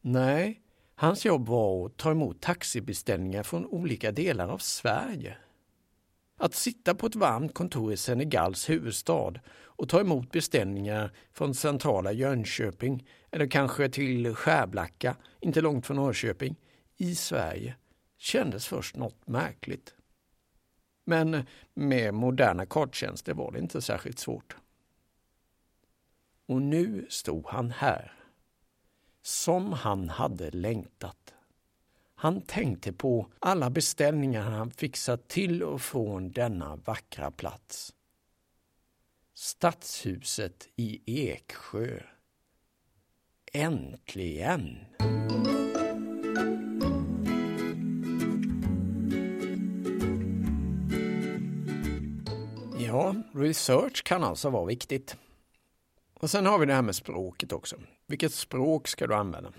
Nej, 0.00 0.60
hans 0.94 1.24
jobb 1.24 1.48
var 1.48 1.86
att 1.86 1.96
ta 1.96 2.10
emot 2.10 2.40
taxibeställningar 2.40 3.42
från 3.42 3.66
olika 3.66 4.12
delar 4.12 4.48
av 4.48 4.58
Sverige. 4.58 5.36
Att 6.40 6.54
sitta 6.54 6.94
på 6.94 7.06
ett 7.06 7.16
varmt 7.16 7.54
kontor 7.54 7.92
i 7.92 7.96
Senegals 7.96 8.70
huvudstad 8.70 9.34
och 9.50 9.88
ta 9.88 10.00
emot 10.00 10.32
beställningar 10.32 11.12
från 11.32 11.54
centrala 11.54 12.12
Jönköping 12.12 13.06
eller 13.30 13.46
kanske 13.46 13.88
till 13.88 14.34
Skärblacka, 14.34 15.16
inte 15.40 15.60
långt 15.60 15.86
från 15.86 15.96
Norrköping, 15.96 16.56
i 16.96 17.14
Sverige 17.14 17.76
kändes 18.18 18.66
först 18.66 18.96
något 18.96 19.26
märkligt. 19.26 19.94
Men 21.04 21.46
med 21.74 22.14
moderna 22.14 22.66
karttjänster 22.66 23.34
var 23.34 23.52
det 23.52 23.58
inte 23.58 23.82
särskilt 23.82 24.18
svårt. 24.18 24.56
Och 26.46 26.62
nu 26.62 27.06
stod 27.10 27.46
han 27.46 27.70
här. 27.70 28.12
Som 29.22 29.72
han 29.72 30.08
hade 30.08 30.50
längtat. 30.50 31.34
Han 32.20 32.40
tänkte 32.40 32.92
på 32.92 33.26
alla 33.38 33.70
beställningar 33.70 34.42
han 34.42 34.70
fixat 34.70 35.28
till 35.28 35.62
och 35.62 35.82
från 35.82 36.32
denna 36.32 36.76
vackra 36.76 37.30
plats. 37.30 37.94
Stadshuset 39.34 40.68
i 40.76 41.00
Eksjö. 41.30 42.00
Äntligen! 43.52 44.78
Ja, 52.78 53.14
research 53.34 54.04
kan 54.04 54.24
alltså 54.24 54.50
vara 54.50 54.64
viktigt. 54.64 55.16
Och 56.14 56.30
sen 56.30 56.46
har 56.46 56.58
vi 56.58 56.66
det 56.66 56.74
här 56.74 56.82
med 56.82 56.96
språket 56.96 57.52
också. 57.52 57.76
Vilket 58.06 58.34
språk 58.34 58.88
ska 58.88 59.06
du 59.06 59.14
använda? 59.14 59.52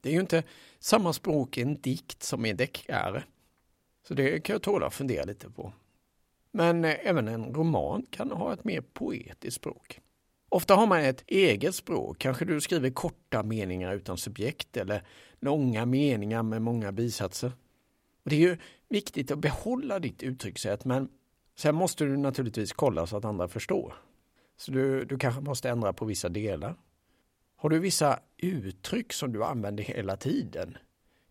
Det 0.00 0.08
är 0.08 0.12
ju 0.12 0.20
inte 0.20 0.42
samma 0.78 1.12
språk 1.12 1.58
i 1.58 1.62
en 1.62 1.80
dikt 1.80 2.22
som 2.22 2.46
i 2.46 2.50
en 2.50 2.56
deckare. 2.56 3.24
Så 4.08 4.14
det 4.14 4.40
kan 4.40 4.54
jag 4.54 4.62
tåla 4.62 4.86
att 4.86 4.94
fundera 4.94 5.24
lite 5.24 5.50
på. 5.50 5.72
Men 6.50 6.84
eh, 6.84 6.96
även 7.02 7.28
en 7.28 7.54
roman 7.54 8.06
kan 8.10 8.30
ha 8.30 8.52
ett 8.52 8.64
mer 8.64 8.80
poetiskt 8.80 9.56
språk. 9.56 10.00
Ofta 10.48 10.74
har 10.74 10.86
man 10.86 11.00
ett 11.00 11.24
eget 11.26 11.74
språk. 11.74 12.18
Kanske 12.18 12.44
du 12.44 12.60
skriver 12.60 12.90
korta 12.90 13.42
meningar 13.42 13.94
utan 13.94 14.16
subjekt 14.16 14.76
eller 14.76 15.02
långa 15.40 15.86
meningar 15.86 16.42
med 16.42 16.62
många 16.62 16.92
bisatser. 16.92 17.52
Och 18.24 18.30
det 18.30 18.36
är 18.36 18.40
ju 18.40 18.56
viktigt 18.88 19.30
att 19.30 19.38
behålla 19.38 19.98
ditt 19.98 20.22
uttryckssätt 20.22 20.84
men 20.84 21.08
sen 21.56 21.74
måste 21.74 22.04
du 22.04 22.16
naturligtvis 22.16 22.72
kolla 22.72 23.06
så 23.06 23.16
att 23.16 23.24
andra 23.24 23.48
förstår. 23.48 23.94
Så 24.56 24.70
du, 24.70 25.04
du 25.04 25.18
kanske 25.18 25.40
måste 25.40 25.70
ändra 25.70 25.92
på 25.92 26.04
vissa 26.04 26.28
delar. 26.28 26.76
Har 27.60 27.70
du 27.70 27.78
vissa 27.78 28.20
uttryck 28.36 29.12
som 29.12 29.32
du 29.32 29.44
använder 29.44 29.84
hela 29.84 30.16
tiden? 30.16 30.78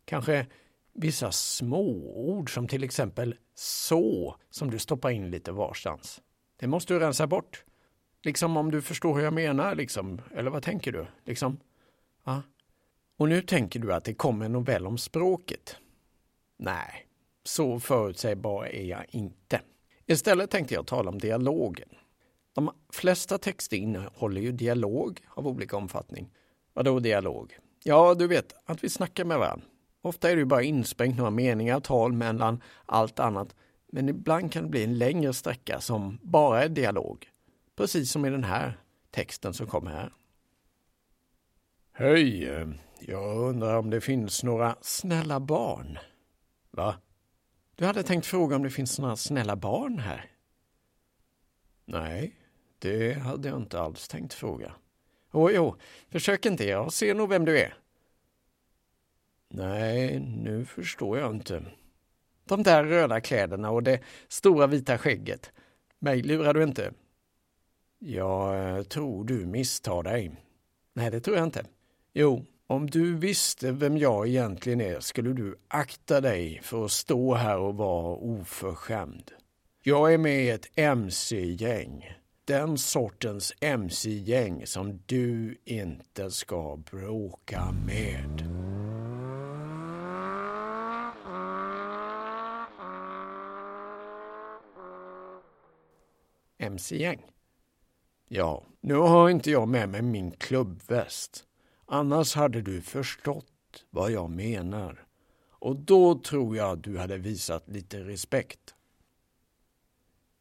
Kanske 0.05 0.45
vissa 0.93 1.31
småord 1.31 2.53
som 2.53 2.67
till 2.67 2.83
exempel 2.83 3.35
så 3.55 4.35
som 4.49 4.71
du 4.71 4.79
stoppar 4.79 5.09
in 5.09 5.31
lite 5.31 5.51
varstans. 5.51 6.21
Det 6.55 6.67
måste 6.67 6.93
du 6.93 6.99
rensa 6.99 7.27
bort. 7.27 7.63
Liksom 8.23 8.57
om 8.57 8.71
du 8.71 8.81
förstår 8.81 9.15
hur 9.15 9.23
jag 9.23 9.33
menar, 9.33 9.75
liksom. 9.75 10.21
eller 10.35 10.51
vad 10.51 10.63
tänker 10.63 10.91
du? 10.91 11.07
Liksom. 11.23 11.59
Ja. 12.23 12.41
Och 13.17 13.29
nu 13.29 13.41
tänker 13.41 13.79
du 13.79 13.93
att 13.93 14.03
det 14.03 14.13
kommer 14.13 14.45
en 14.45 14.51
novell 14.51 14.87
om 14.87 14.97
språket. 14.97 15.77
Nej, 16.57 17.07
så 17.43 17.79
förutsägbar 17.79 18.65
är 18.65 18.83
jag 18.83 19.05
inte. 19.09 19.61
Istället 20.05 20.49
tänkte 20.49 20.73
jag 20.73 20.87
tala 20.87 21.09
om 21.09 21.17
dialogen. 21.17 21.89
De 22.59 22.71
flesta 22.93 23.37
texter 23.37 23.77
innehåller 23.77 24.41
ju 24.41 24.51
dialog 24.51 25.21
av 25.29 25.47
olika 25.47 25.77
omfattning. 25.77 26.29
Vadå 26.73 26.99
dialog? 26.99 27.57
Ja, 27.83 28.13
du 28.13 28.27
vet, 28.27 28.53
att 28.65 28.83
vi 28.83 28.89
snackar 28.89 29.25
med 29.25 29.39
varandra. 29.39 29.65
Ofta 30.01 30.29
är 30.29 30.35
det 30.35 30.39
ju 30.39 30.45
bara 30.45 30.63
insprängt 30.63 31.17
några 31.17 31.31
meningar, 31.31 31.79
tal 31.79 32.13
mellan 32.13 32.61
allt 32.85 33.19
annat. 33.19 33.55
Men 33.91 34.09
ibland 34.09 34.51
kan 34.51 34.63
det 34.63 34.69
bli 34.69 34.83
en 34.83 34.97
längre 34.97 35.33
sträcka 35.33 35.79
som 35.79 36.19
bara 36.21 36.63
är 36.63 36.69
dialog. 36.69 37.29
Precis 37.75 38.11
som 38.11 38.25
i 38.25 38.29
den 38.29 38.43
här 38.43 38.79
texten 39.11 39.53
som 39.53 39.67
kommer 39.67 39.91
här. 39.91 40.13
Hej, 41.93 42.43
jag 42.99 43.37
undrar 43.37 43.77
om 43.77 43.89
det 43.89 44.01
finns 44.01 44.43
några 44.43 44.75
snälla 44.81 45.39
barn? 45.39 45.97
Va? 46.71 46.95
Du 47.75 47.85
hade 47.85 48.03
tänkt 48.03 48.25
fråga 48.25 48.55
om 48.55 48.63
det 48.63 48.69
finns 48.69 48.99
några 48.99 49.15
snälla 49.15 49.55
barn 49.55 49.99
här? 49.99 50.31
Nej, 51.85 52.38
det 52.79 53.13
hade 53.13 53.49
jag 53.49 53.57
inte 53.57 53.79
alls 53.79 54.07
tänkt 54.07 54.33
fråga. 54.33 54.71
Åh, 55.31 55.51
jo, 55.53 55.75
försök 56.09 56.45
inte, 56.45 56.63
jag 56.63 56.93
ser 56.93 57.15
nog 57.15 57.29
vem 57.29 57.45
du 57.45 57.59
är. 57.59 57.73
Nej, 59.49 60.19
nu 60.19 60.65
förstår 60.65 61.19
jag 61.19 61.35
inte. 61.35 61.63
De 62.45 62.63
där 62.63 62.83
röda 62.83 63.21
kläderna 63.21 63.71
och 63.71 63.83
det 63.83 63.99
stora 64.27 64.67
vita 64.67 64.97
skägget. 64.97 65.51
Mig 65.99 66.21
lurar 66.21 66.53
du 66.53 66.63
inte? 66.63 66.93
Jag 67.99 68.69
eh, 68.77 68.83
tror 68.83 69.23
du 69.25 69.45
misstar 69.45 70.03
dig. 70.03 70.31
Nej, 70.93 71.11
det 71.11 71.19
tror 71.19 71.37
jag 71.37 71.45
inte. 71.45 71.65
Jo, 72.13 72.45
om 72.67 72.89
du 72.89 73.15
visste 73.15 73.71
vem 73.71 73.97
jag 73.97 74.27
egentligen 74.27 74.81
är 74.81 74.99
skulle 74.99 75.33
du 75.33 75.55
akta 75.67 76.21
dig 76.21 76.59
för 76.63 76.85
att 76.85 76.91
stå 76.91 77.33
här 77.33 77.57
och 77.57 77.75
vara 77.75 78.15
oförskämd. 78.15 79.31
Jag 79.83 80.13
är 80.13 80.17
med 80.17 80.43
i 80.43 80.49
ett 80.49 80.67
mc-gäng. 80.75 82.17
Den 82.49 82.77
sortens 82.77 83.53
mc-gäng 83.61 84.67
som 84.67 84.99
du 85.05 85.57
inte 85.65 86.31
ska 86.31 86.79
bråka 86.91 87.71
med. 87.85 88.41
mc-gäng? 96.57 97.21
Ja, 98.27 98.63
nu 98.81 98.93
har 98.93 99.29
inte 99.29 99.51
jag 99.51 99.67
med 99.67 99.89
mig 99.89 100.01
min 100.01 100.31
klubbväst. 100.31 101.43
Annars 101.85 102.35
hade 102.35 102.61
du 102.61 102.81
förstått 102.81 103.85
vad 103.89 104.11
jag 104.11 104.29
menar. 104.29 105.05
Och 105.49 105.75
då 105.75 106.19
tror 106.19 106.57
jag 106.57 106.77
du 106.77 106.97
hade 106.97 107.17
visat 107.17 107.67
lite 107.67 107.99
respekt. 107.99 108.75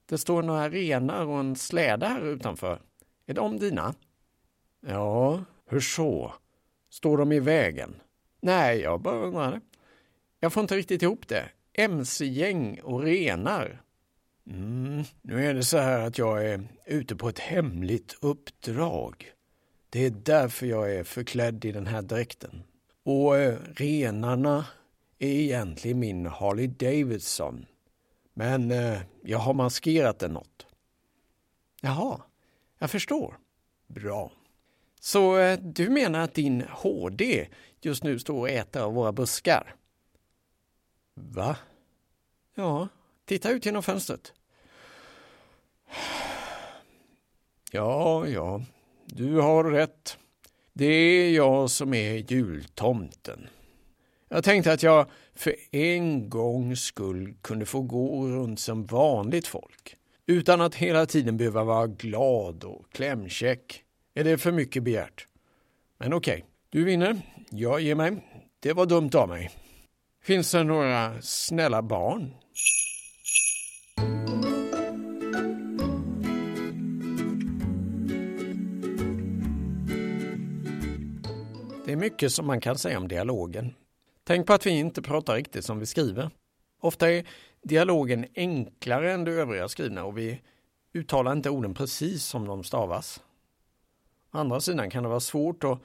Det 0.08 0.18
står 0.18 0.42
några 0.42 0.68
renar 0.68 1.26
och 1.26 1.38
en 1.38 1.56
släde 1.56 2.06
här 2.06 2.26
utanför. 2.26 2.82
Är 3.26 3.34
de 3.34 3.58
dina? 3.58 3.94
Ja, 4.86 5.44
hur 5.66 5.80
så? 5.80 6.34
Står 6.90 7.18
de 7.18 7.32
i 7.32 7.40
vägen? 7.40 7.94
Nej, 8.40 8.80
jag 8.80 9.00
bara 9.00 9.26
undrade. 9.26 9.60
Jag 10.40 10.52
får 10.52 10.60
inte 10.60 10.76
riktigt 10.76 11.02
ihop 11.02 11.28
det. 11.28 11.48
MC-gäng 11.72 12.80
och 12.80 13.02
renar. 13.02 13.82
Mm, 14.50 15.02
nu 15.22 15.46
är 15.46 15.54
det 15.54 15.64
så 15.64 15.78
här 15.78 16.00
att 16.00 16.18
jag 16.18 16.46
är 16.46 16.68
ute 16.86 17.16
på 17.16 17.28
ett 17.28 17.38
hemligt 17.38 18.18
uppdrag. 18.20 19.32
Det 19.90 20.06
är 20.06 20.10
därför 20.10 20.66
jag 20.66 20.94
är 20.94 21.04
förklädd 21.04 21.64
i 21.64 21.72
den 21.72 21.86
här 21.86 22.02
dräkten. 22.02 22.62
Och 23.04 23.36
eh, 23.36 23.58
renarna 23.76 24.64
är 25.18 25.28
egentligen 25.28 25.98
min 25.98 26.26
Harley 26.26 26.66
Davidson. 26.66 27.66
Men 28.38 28.70
eh, 28.70 29.00
jag 29.22 29.38
har 29.38 29.54
maskerat 29.54 30.18
den 30.18 30.32
något. 30.32 30.66
Jaha, 31.80 32.20
jag 32.78 32.90
förstår. 32.90 33.38
Bra. 33.86 34.32
Så 35.00 35.38
eh, 35.38 35.58
du 35.58 35.88
menar 35.88 36.20
att 36.20 36.34
din 36.34 36.64
HD 36.70 37.48
just 37.80 38.04
nu 38.04 38.18
står 38.18 38.38
och 38.38 38.50
äter 38.50 38.82
av 38.82 38.94
våra 38.94 39.12
buskar? 39.12 39.74
Va? 41.14 41.56
Ja, 42.54 42.88
titta 43.24 43.50
ut 43.50 43.66
genom 43.66 43.82
fönstret. 43.82 44.32
Ja, 47.70 48.26
ja, 48.26 48.62
du 49.06 49.34
har 49.34 49.64
rätt. 49.64 50.18
Det 50.72 50.86
är 50.86 51.30
jag 51.30 51.70
som 51.70 51.94
är 51.94 52.32
jultomten. 52.32 53.48
Jag 54.28 54.44
tänkte 54.44 54.72
att 54.72 54.82
jag 54.82 55.06
för 55.38 55.54
en 55.70 56.30
gångs 56.30 56.80
skull 56.80 57.34
kunde 57.42 57.66
få 57.66 57.80
gå 57.80 58.26
runt 58.26 58.60
som 58.60 58.86
vanligt 58.86 59.46
folk 59.46 59.96
utan 60.26 60.60
att 60.60 60.74
hela 60.74 61.06
tiden 61.06 61.36
behöva 61.36 61.64
vara 61.64 61.86
glad 61.86 62.64
och 62.64 62.92
klämkäck. 62.92 63.84
Är 64.14 64.24
det 64.24 64.38
för 64.38 64.52
mycket 64.52 64.82
begärt? 64.82 65.26
Men 65.98 66.12
okej, 66.12 66.34
okay, 66.34 66.44
du 66.70 66.84
vinner. 66.84 67.20
Jag 67.50 67.80
ger 67.80 67.94
mig. 67.94 68.16
Det 68.60 68.72
var 68.72 68.86
dumt 68.86 69.10
av 69.14 69.28
mig. 69.28 69.50
Finns 70.22 70.52
det 70.52 70.64
några 70.64 71.22
snälla 71.22 71.82
barn? 71.82 72.34
Det 81.86 81.92
är 81.92 81.96
mycket 81.96 82.32
som 82.32 82.46
man 82.46 82.60
kan 82.60 82.78
säga 82.78 82.98
om 82.98 83.08
dialogen. 83.08 83.74
Tänk 84.28 84.46
på 84.46 84.52
att 84.52 84.66
vi 84.66 84.70
inte 84.70 85.02
pratar 85.02 85.34
riktigt 85.34 85.64
som 85.64 85.78
vi 85.78 85.86
skriver. 85.86 86.30
Ofta 86.80 87.10
är 87.10 87.26
dialogen 87.62 88.26
enklare 88.34 89.12
än 89.12 89.24
det 89.24 89.30
övriga 89.30 89.68
skrivna 89.68 90.04
och 90.04 90.18
vi 90.18 90.40
uttalar 90.92 91.32
inte 91.32 91.50
orden 91.50 91.74
precis 91.74 92.24
som 92.24 92.46
de 92.46 92.64
stavas. 92.64 93.22
Å 94.32 94.38
andra 94.38 94.60
sidan 94.60 94.90
kan 94.90 95.02
det 95.02 95.08
vara 95.08 95.20
svårt 95.20 95.64
att 95.64 95.78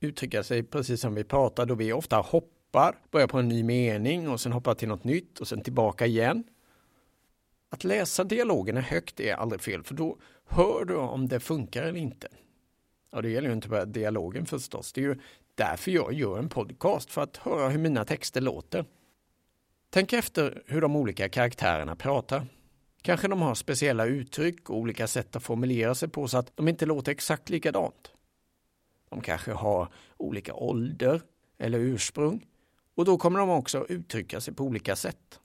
uttrycka 0.00 0.42
sig 0.42 0.62
precis 0.62 1.00
som 1.00 1.14
vi 1.14 1.24
pratar 1.24 1.66
då 1.66 1.74
vi 1.74 1.92
ofta 1.92 2.16
hoppar, 2.16 2.98
börjar 3.10 3.26
på 3.26 3.38
en 3.38 3.48
ny 3.48 3.62
mening 3.62 4.28
och 4.28 4.40
sen 4.40 4.52
hoppar 4.52 4.74
till 4.74 4.88
något 4.88 5.04
nytt 5.04 5.38
och 5.38 5.48
sen 5.48 5.62
tillbaka 5.62 6.06
igen. 6.06 6.44
Att 7.70 7.84
läsa 7.84 8.24
dialogerna 8.24 8.80
högt 8.80 9.20
är 9.20 9.34
aldrig 9.34 9.60
fel 9.60 9.82
för 9.82 9.94
då 9.94 10.16
hör 10.44 10.84
du 10.84 10.96
om 10.96 11.28
det 11.28 11.40
funkar 11.40 11.82
eller 11.82 12.00
inte. 12.00 12.28
Och 13.10 13.22
det 13.22 13.30
gäller 13.30 13.48
ju 13.48 13.54
inte 13.54 13.68
bara 13.68 13.84
dialogen 13.84 14.46
förstås. 14.46 14.92
Det 14.92 15.00
är 15.00 15.04
ju 15.04 15.18
därför 15.56 15.90
jag 15.90 16.12
gör 16.12 16.38
en 16.38 16.48
podcast, 16.48 17.10
för 17.10 17.22
att 17.22 17.36
höra 17.36 17.68
hur 17.68 17.78
mina 17.78 18.04
texter 18.04 18.40
låter. 18.40 18.84
Tänk 19.90 20.12
efter 20.12 20.62
hur 20.66 20.80
de 20.80 20.96
olika 20.96 21.28
karaktärerna 21.28 21.96
pratar. 21.96 22.46
Kanske 23.02 23.28
de 23.28 23.42
har 23.42 23.54
speciella 23.54 24.06
uttryck 24.06 24.70
och 24.70 24.76
olika 24.76 25.06
sätt 25.06 25.36
att 25.36 25.42
formulera 25.42 25.94
sig 25.94 26.08
på 26.08 26.28
så 26.28 26.38
att 26.38 26.56
de 26.56 26.68
inte 26.68 26.86
låter 26.86 27.12
exakt 27.12 27.48
likadant. 27.48 28.12
De 29.10 29.20
kanske 29.20 29.52
har 29.52 29.88
olika 30.16 30.54
ålder 30.54 31.20
eller 31.58 31.78
ursprung 31.78 32.46
och 32.94 33.04
då 33.04 33.18
kommer 33.18 33.38
de 33.38 33.50
också 33.50 33.86
uttrycka 33.88 34.40
sig 34.40 34.54
på 34.54 34.64
olika 34.64 34.96
sätt. 34.96 35.40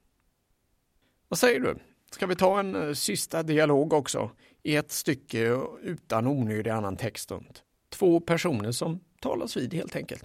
Vad 1.28 1.40
säger 1.40 1.60
du? 1.60 1.78
Ska 2.12 2.28
vi 2.28 2.36
ta 2.36 2.60
en 2.60 2.76
eh, 2.76 2.94
sista 2.94 3.44
dialog 3.44 3.94
också 3.94 4.32
i 4.64 4.76
ett 4.76 4.92
stycke 4.92 5.60
utan 5.82 6.28
onödig 6.28 6.70
annan 6.70 6.98
text 6.98 7.32
runt? 7.32 7.64
Två 7.90 8.20
personer 8.20 8.72
som 8.72 9.00
talas 9.22 9.58
vid 9.58 9.74
helt 9.74 9.96
enkelt. 9.96 10.24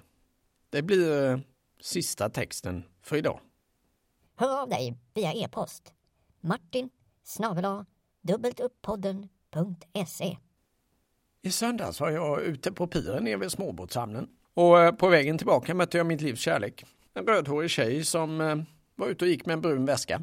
Det 0.71 0.83
blir 0.83 1.33
uh, 1.33 1.39
sista 1.81 2.31
texten 2.31 2.85
för 3.03 3.17
idag. 3.17 3.41
Hör 4.37 4.63
av 4.63 4.69
dig 4.69 4.97
via 5.15 5.33
e-post. 5.33 5.93
Martin 6.41 6.91
snabel 7.25 7.85
dubbeltuppodden.se 8.21 10.37
I 11.43 11.51
söndags 11.51 12.01
var 12.01 12.11
jag 12.11 12.43
ute 12.43 12.73
på 12.73 12.87
piren 12.87 13.25
nere 13.25 13.37
vid 13.37 13.51
småbåtshamnen 13.51 14.29
och 14.55 14.81
eh, 14.81 14.95
på 14.95 15.09
vägen 15.09 15.39
tillbaka 15.39 15.75
mötte 15.75 15.99
jag 15.99 16.07
mitt 16.07 16.21
livs 16.21 16.41
kärlek. 16.41 16.85
En 17.15 17.27
rödhårig 17.27 17.71
tjej 17.71 18.05
som 18.05 18.39
var 18.95 19.09
ute 19.09 19.25
och 19.25 19.29
gick 19.29 19.47
med 19.47 19.53
en 19.53 19.61
brun 19.61 19.85
väska. 19.85 20.23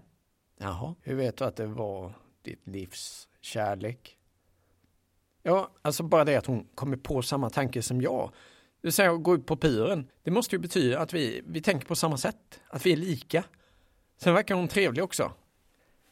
Jaha, 0.57 0.95
hur 1.01 1.15
vet 1.15 1.37
du 1.37 1.43
att 1.43 1.55
det 1.55 1.65
var 1.65 2.13
ditt 2.41 2.67
livs 2.67 3.27
kärlek? 3.41 4.17
Ja, 5.43 5.69
alltså 5.81 6.03
bara 6.03 6.25
det 6.25 6.35
att 6.35 6.45
hon 6.45 6.67
kommer 6.75 6.97
på 6.97 7.21
samma 7.21 7.49
tanke 7.49 7.81
som 7.81 8.01
jag. 8.01 8.31
Det 8.83 8.87
vill 8.87 8.93
säga 8.93 9.11
att 9.11 9.23
gå 9.23 9.35
ut 9.35 9.45
på 9.45 9.55
piren. 9.55 10.07
Det 10.23 10.31
måste 10.31 10.55
ju 10.55 10.59
betyda 10.59 10.99
att 10.99 11.13
vi, 11.13 11.41
vi 11.45 11.61
tänker 11.61 11.87
på 11.87 11.95
samma 11.95 12.17
sätt, 12.17 12.61
att 12.69 12.85
vi 12.85 12.91
är 12.91 12.97
lika. 12.97 13.43
Sen 14.17 14.33
verkar 14.33 14.55
hon 14.55 14.67
trevlig 14.67 15.03
också. 15.03 15.31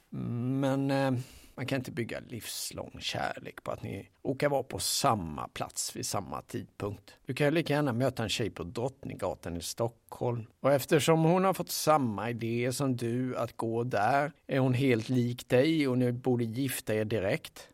Men 0.09 0.91
eh, 0.91 1.11
man 1.55 1.65
kan 1.65 1.77
inte 1.77 1.91
bygga 1.91 2.19
livslång 2.19 2.97
kärlek 2.99 3.63
på 3.63 3.71
att 3.71 3.83
ni 3.83 4.09
råkar 4.23 4.49
vara 4.49 4.63
på 4.63 4.79
samma 4.79 5.47
plats 5.47 5.95
vid 5.95 6.05
samma 6.05 6.41
tidpunkt. 6.41 7.15
Du 7.25 7.33
kan 7.33 7.47
ju 7.47 7.51
lika 7.51 7.73
gärna 7.73 7.93
möta 7.93 8.23
en 8.23 8.29
tjej 8.29 8.49
på 8.49 8.63
Drottninggatan 8.63 9.57
i 9.57 9.61
Stockholm. 9.61 10.45
Och 10.59 10.71
eftersom 10.71 11.23
hon 11.23 11.43
har 11.43 11.53
fått 11.53 11.71
samma 11.71 12.29
idé 12.29 12.71
som 12.73 12.95
du 12.95 13.37
att 13.37 13.57
gå 13.57 13.83
där 13.83 14.31
är 14.47 14.59
hon 14.59 14.73
helt 14.73 15.09
lik 15.09 15.49
dig 15.49 15.87
och 15.87 15.97
ni 15.97 16.11
borde 16.11 16.43
gifta 16.43 16.95
er 16.95 17.05
direkt. 17.05 17.69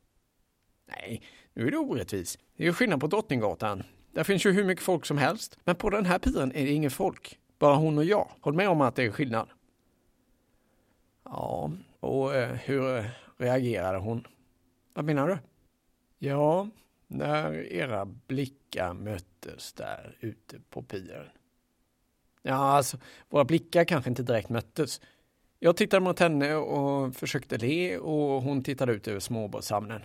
Nej, 0.88 1.21
nu 1.53 1.67
är 1.67 1.71
det 1.71 1.77
orättvist. 1.77 2.39
Det 2.55 2.63
är 2.63 2.67
ju 2.67 2.73
skillnad 2.73 2.99
på 2.99 3.07
Drottninggatan. 3.07 3.83
Där 4.17 4.23
finns 4.23 4.45
ju 4.45 4.51
hur 4.51 4.63
mycket 4.63 4.84
folk 4.84 5.06
som 5.06 5.17
helst. 5.17 5.60
Men 5.63 5.75
på 5.75 5.89
den 5.89 6.06
här 6.06 6.19
piren 6.19 6.51
är 6.51 6.65
det 6.65 6.71
ingen 6.71 6.91
folk. 6.91 7.39
Bara 7.60 7.75
hon 7.75 7.97
och 7.97 8.06
jag. 8.06 8.30
Håll 8.41 8.53
med 8.53 8.69
om 8.69 8.82
att 8.82 8.95
det 8.95 9.03
är 9.03 9.12
skillnad. 9.12 9.49
Ja, 11.23 11.71
och 11.99 12.36
eh, 12.36 12.56
hur 12.56 12.97
eh, 12.97 13.06
reagerade 13.38 13.97
hon. 13.97 14.27
Vad 14.93 15.06
menar 15.06 15.27
du? 15.27 15.38
Ja, 16.17 16.69
när 17.08 17.53
era 17.53 18.06
blickar 18.06 18.93
möttes 18.93 19.73
där 19.73 20.17
ute 20.19 20.60
på 20.69 20.84
piren. 20.84 21.25
Ja, 22.41 22.56
alltså, 22.56 22.97
våra 23.30 23.45
blickar 23.45 23.86
kanske 23.86 24.10
inte 24.10 24.23
direkt 24.23 24.49
möttes. 24.49 25.01
Jag 25.60 25.77
tittade 25.77 26.03
mot 26.03 26.19
henne 26.19 26.56
och 26.56 27.15
försökte 27.15 27.58
le 27.58 27.97
och 27.97 28.41
hon 28.41 28.63
tittade 28.63 28.93
ut 28.93 29.08
över 29.08 29.19
småbåtshamnen. 29.19 30.01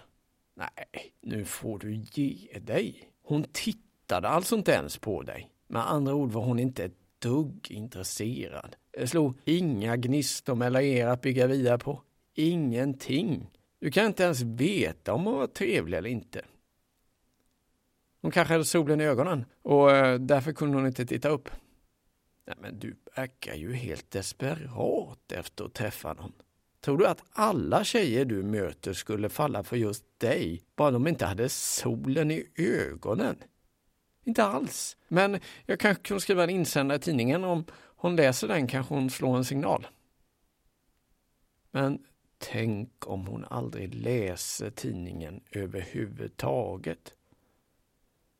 Nej, 0.54 1.12
nu 1.20 1.44
får 1.44 1.78
du 1.78 1.94
ge 1.94 2.58
dig. 2.58 3.08
Hon 3.22 3.44
tittade 3.52 3.91
tittade 4.12 4.28
alltså 4.28 4.56
inte 4.56 4.72
ens 4.72 4.98
på 4.98 5.22
dig. 5.22 5.50
Med 5.68 5.90
andra 5.90 6.14
ord 6.14 6.32
var 6.32 6.42
hon 6.42 6.58
inte 6.58 6.84
ett 6.84 6.96
dugg 7.18 7.70
intresserad. 7.70 8.76
Det 8.90 9.06
slog 9.06 9.38
inga 9.44 9.96
gnistor 9.96 10.54
mellan 10.54 10.82
er 10.82 11.06
att 11.06 11.20
bygga 11.20 11.46
vidare 11.46 11.78
på. 11.78 12.02
Ingenting. 12.34 13.50
Du 13.80 13.90
kan 13.90 14.06
inte 14.06 14.22
ens 14.22 14.40
veta 14.42 15.12
om 15.12 15.24
hon 15.24 15.34
var 15.34 15.46
trevlig 15.46 15.98
eller 15.98 16.10
inte. 16.10 16.42
Hon 18.22 18.30
kanske 18.30 18.54
hade 18.54 18.64
solen 18.64 19.00
i 19.00 19.04
ögonen 19.04 19.44
och 19.62 19.90
eh, 19.90 20.18
därför 20.18 20.52
kunde 20.52 20.76
hon 20.76 20.86
inte 20.86 21.06
titta 21.06 21.28
upp. 21.28 21.50
Nej, 22.46 22.56
men 22.60 22.78
du 22.78 22.96
verkar 23.16 23.54
ju 23.54 23.72
helt 23.72 24.10
desperat 24.10 25.32
efter 25.32 25.64
att 25.64 25.74
träffa 25.74 26.12
någon. 26.12 26.32
Tror 26.80 26.98
du 26.98 27.06
att 27.06 27.22
alla 27.32 27.84
tjejer 27.84 28.24
du 28.24 28.42
möter 28.42 28.92
skulle 28.92 29.28
falla 29.28 29.62
för 29.62 29.76
just 29.76 30.04
dig, 30.18 30.62
bara 30.76 30.90
de 30.90 31.06
inte 31.06 31.26
hade 31.26 31.48
solen 31.48 32.30
i 32.30 32.46
ögonen? 32.56 33.36
Inte 34.24 34.44
alls. 34.44 34.96
Men 35.08 35.40
jag 35.66 35.80
kanske 35.80 36.02
kunde 36.02 36.20
skriva 36.20 36.44
en 36.44 36.50
insändare 36.50 36.96
i 36.96 37.00
tidningen. 37.00 37.44
Om 37.44 37.64
hon 37.96 38.16
läser 38.16 38.48
den 38.48 38.66
kanske 38.66 38.94
hon 38.94 39.10
slår 39.10 39.36
en 39.36 39.44
signal. 39.44 39.86
Men 41.70 41.98
Tänk 42.50 43.06
om 43.06 43.26
hon 43.26 43.44
aldrig 43.44 43.94
läser 43.94 44.70
tidningen 44.70 45.40
överhuvudtaget. 45.50 47.14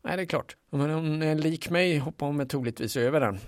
Nej, 0.03 0.17
det 0.17 0.23
är 0.23 0.27
klart. 0.27 0.57
Om 0.71 0.81
hon 0.81 1.23
är 1.23 1.35
lik 1.35 1.71
mig 1.71 1.99
hoppar 1.99 2.27
hon 2.27 2.49
troligtvis 2.49 2.97
över 2.97 3.21
den. 3.21 3.39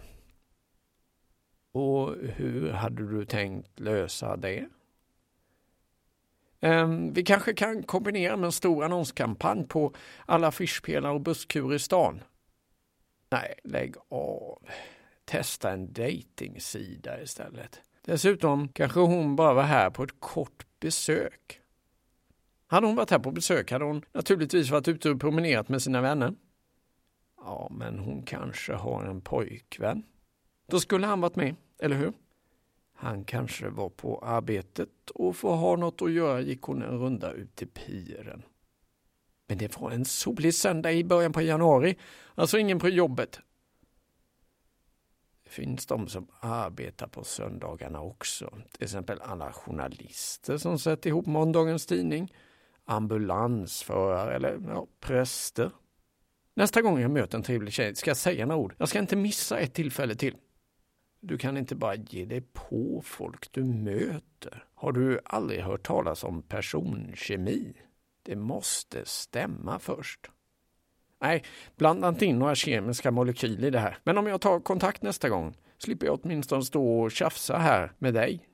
Och 1.73 2.15
hur 2.17 2.71
hade 2.71 3.11
du 3.11 3.25
tänkt 3.25 3.81
lösa 3.81 4.37
det? 4.37 4.69
Ehm, 6.65 7.13
vi 7.13 7.23
kanske 7.23 7.55
kan 7.55 7.83
kombinera 7.83 8.37
med 8.37 8.47
en 8.47 8.53
stor 8.53 8.85
annonskampanj 8.85 9.67
på 9.69 9.95
alla 10.27 10.49
affischpelare 10.49 11.13
och 11.13 11.21
busskurer 11.21 11.75
i 11.75 11.79
stan. 11.79 12.21
Nej, 13.31 13.55
lägg 13.65 13.95
av. 14.09 14.69
Testa 15.25 15.71
en 15.71 15.93
dejtingsida 15.93 17.23
istället. 17.23 17.81
Dessutom 18.05 18.69
kanske 18.69 19.01
hon 19.01 19.37
bara 19.37 19.55
var 19.55 19.63
här 19.63 19.91
på 19.91 20.03
ett 20.03 20.21
kort 20.21 20.67
besök. 20.81 21.61
Hade 22.67 22.87
hon 22.87 22.97
varit 22.97 23.11
här 23.11 23.19
på 23.19 23.31
besök 23.31 23.71
hade 23.71 23.85
hon 23.85 24.03
naturligtvis 24.13 24.71
varit 24.71 24.89
ute 24.89 25.11
och 25.11 25.21
promenerat 25.21 25.69
med 25.69 25.83
sina 25.83 26.01
vänner. 26.01 26.35
Ja, 27.37 27.69
men 27.71 27.99
hon 27.99 28.23
kanske 28.23 28.73
har 28.73 29.05
en 29.05 29.21
pojkvän. 29.21 30.03
Då 30.67 30.81
skulle 30.81 31.07
han 31.07 31.21
varit 31.21 31.37
med, 31.37 31.55
eller 31.79 31.97
hur? 31.97 32.13
Han 33.05 33.25
kanske 33.25 33.69
var 33.69 33.89
på 33.89 34.19
arbetet 34.19 35.11
och 35.15 35.37
för 35.37 35.55
att 35.55 35.61
ha 35.61 35.77
något 35.77 36.03
att 36.03 36.13
göra 36.13 36.41
gick 36.41 36.63
hon 36.63 36.83
en 36.83 36.99
runda 36.99 37.33
ut 37.33 37.57
till 37.57 37.69
piren. 37.69 38.43
Men 39.47 39.59
det 39.59 39.81
var 39.81 39.91
en 39.91 40.05
solig 40.05 40.55
söndag 40.55 40.93
i 40.93 41.05
början 41.05 41.33
på 41.33 41.43
januari, 41.43 41.99
alltså 42.35 42.59
ingen 42.59 42.79
på 42.79 42.89
jobbet. 42.89 43.41
Det 45.45 45.51
finns 45.51 45.87
de 45.87 46.09
som 46.09 46.27
arbetar 46.41 47.07
på 47.07 47.25
söndagarna 47.25 48.01
också, 48.01 48.55
till 48.73 48.85
exempel 48.85 49.21
alla 49.21 49.53
journalister 49.53 50.57
som 50.57 50.79
sätter 50.79 51.11
ihop 51.11 51.27
måndagens 51.27 51.87
tidning, 51.87 52.33
ambulansförare 52.85 54.35
eller 54.35 54.61
ja, 54.69 54.87
präster. 55.01 55.71
Nästa 56.55 56.83
gång 56.83 57.01
jag 57.01 57.11
möter 57.11 57.39
en 57.39 57.45
trevlig 57.45 57.73
tjej 57.73 57.95
ska 57.95 58.11
jag 58.11 58.17
säga 58.17 58.47
några 58.47 58.61
ord. 58.61 58.75
Jag 58.79 58.89
ska 58.89 58.99
inte 58.99 59.17
missa 59.17 59.59
ett 59.59 59.75
tillfälle 59.75 60.15
till. 60.15 60.37
Du 61.27 61.39
kan 61.39 61.57
inte 61.57 61.75
bara 61.75 61.95
ge 61.95 62.25
dig 62.25 62.41
på 62.41 63.03
folk 63.05 63.53
du 63.53 63.65
möter. 63.65 64.65
Har 64.75 64.93
du 64.93 65.21
aldrig 65.25 65.61
hört 65.61 65.87
talas 65.87 66.25
om 66.25 66.43
personkemi? 66.43 67.73
Det 68.23 68.37
måste 68.37 69.05
stämma 69.05 69.79
först. 69.79 70.31
Nej, 71.21 71.45
blanda 71.77 72.09
inte 72.09 72.27
in 72.27 72.39
några 72.39 72.55
kemiska 72.55 73.11
molekyler 73.11 73.69
i 73.69 73.71
det 73.71 73.79
här. 73.79 73.99
Men 74.05 74.19
om 74.19 74.27
jag 74.27 74.41
tar 74.41 74.61
kontakt 74.61 75.03
nästa 75.03 75.29
gång 75.29 75.57
slipper 75.79 76.07
jag 76.07 76.21
åtminstone 76.23 76.63
stå 76.63 77.01
och 77.01 77.11
tjafsa 77.11 77.59
här 77.59 77.93
med 77.99 78.15
dig. 78.15 78.49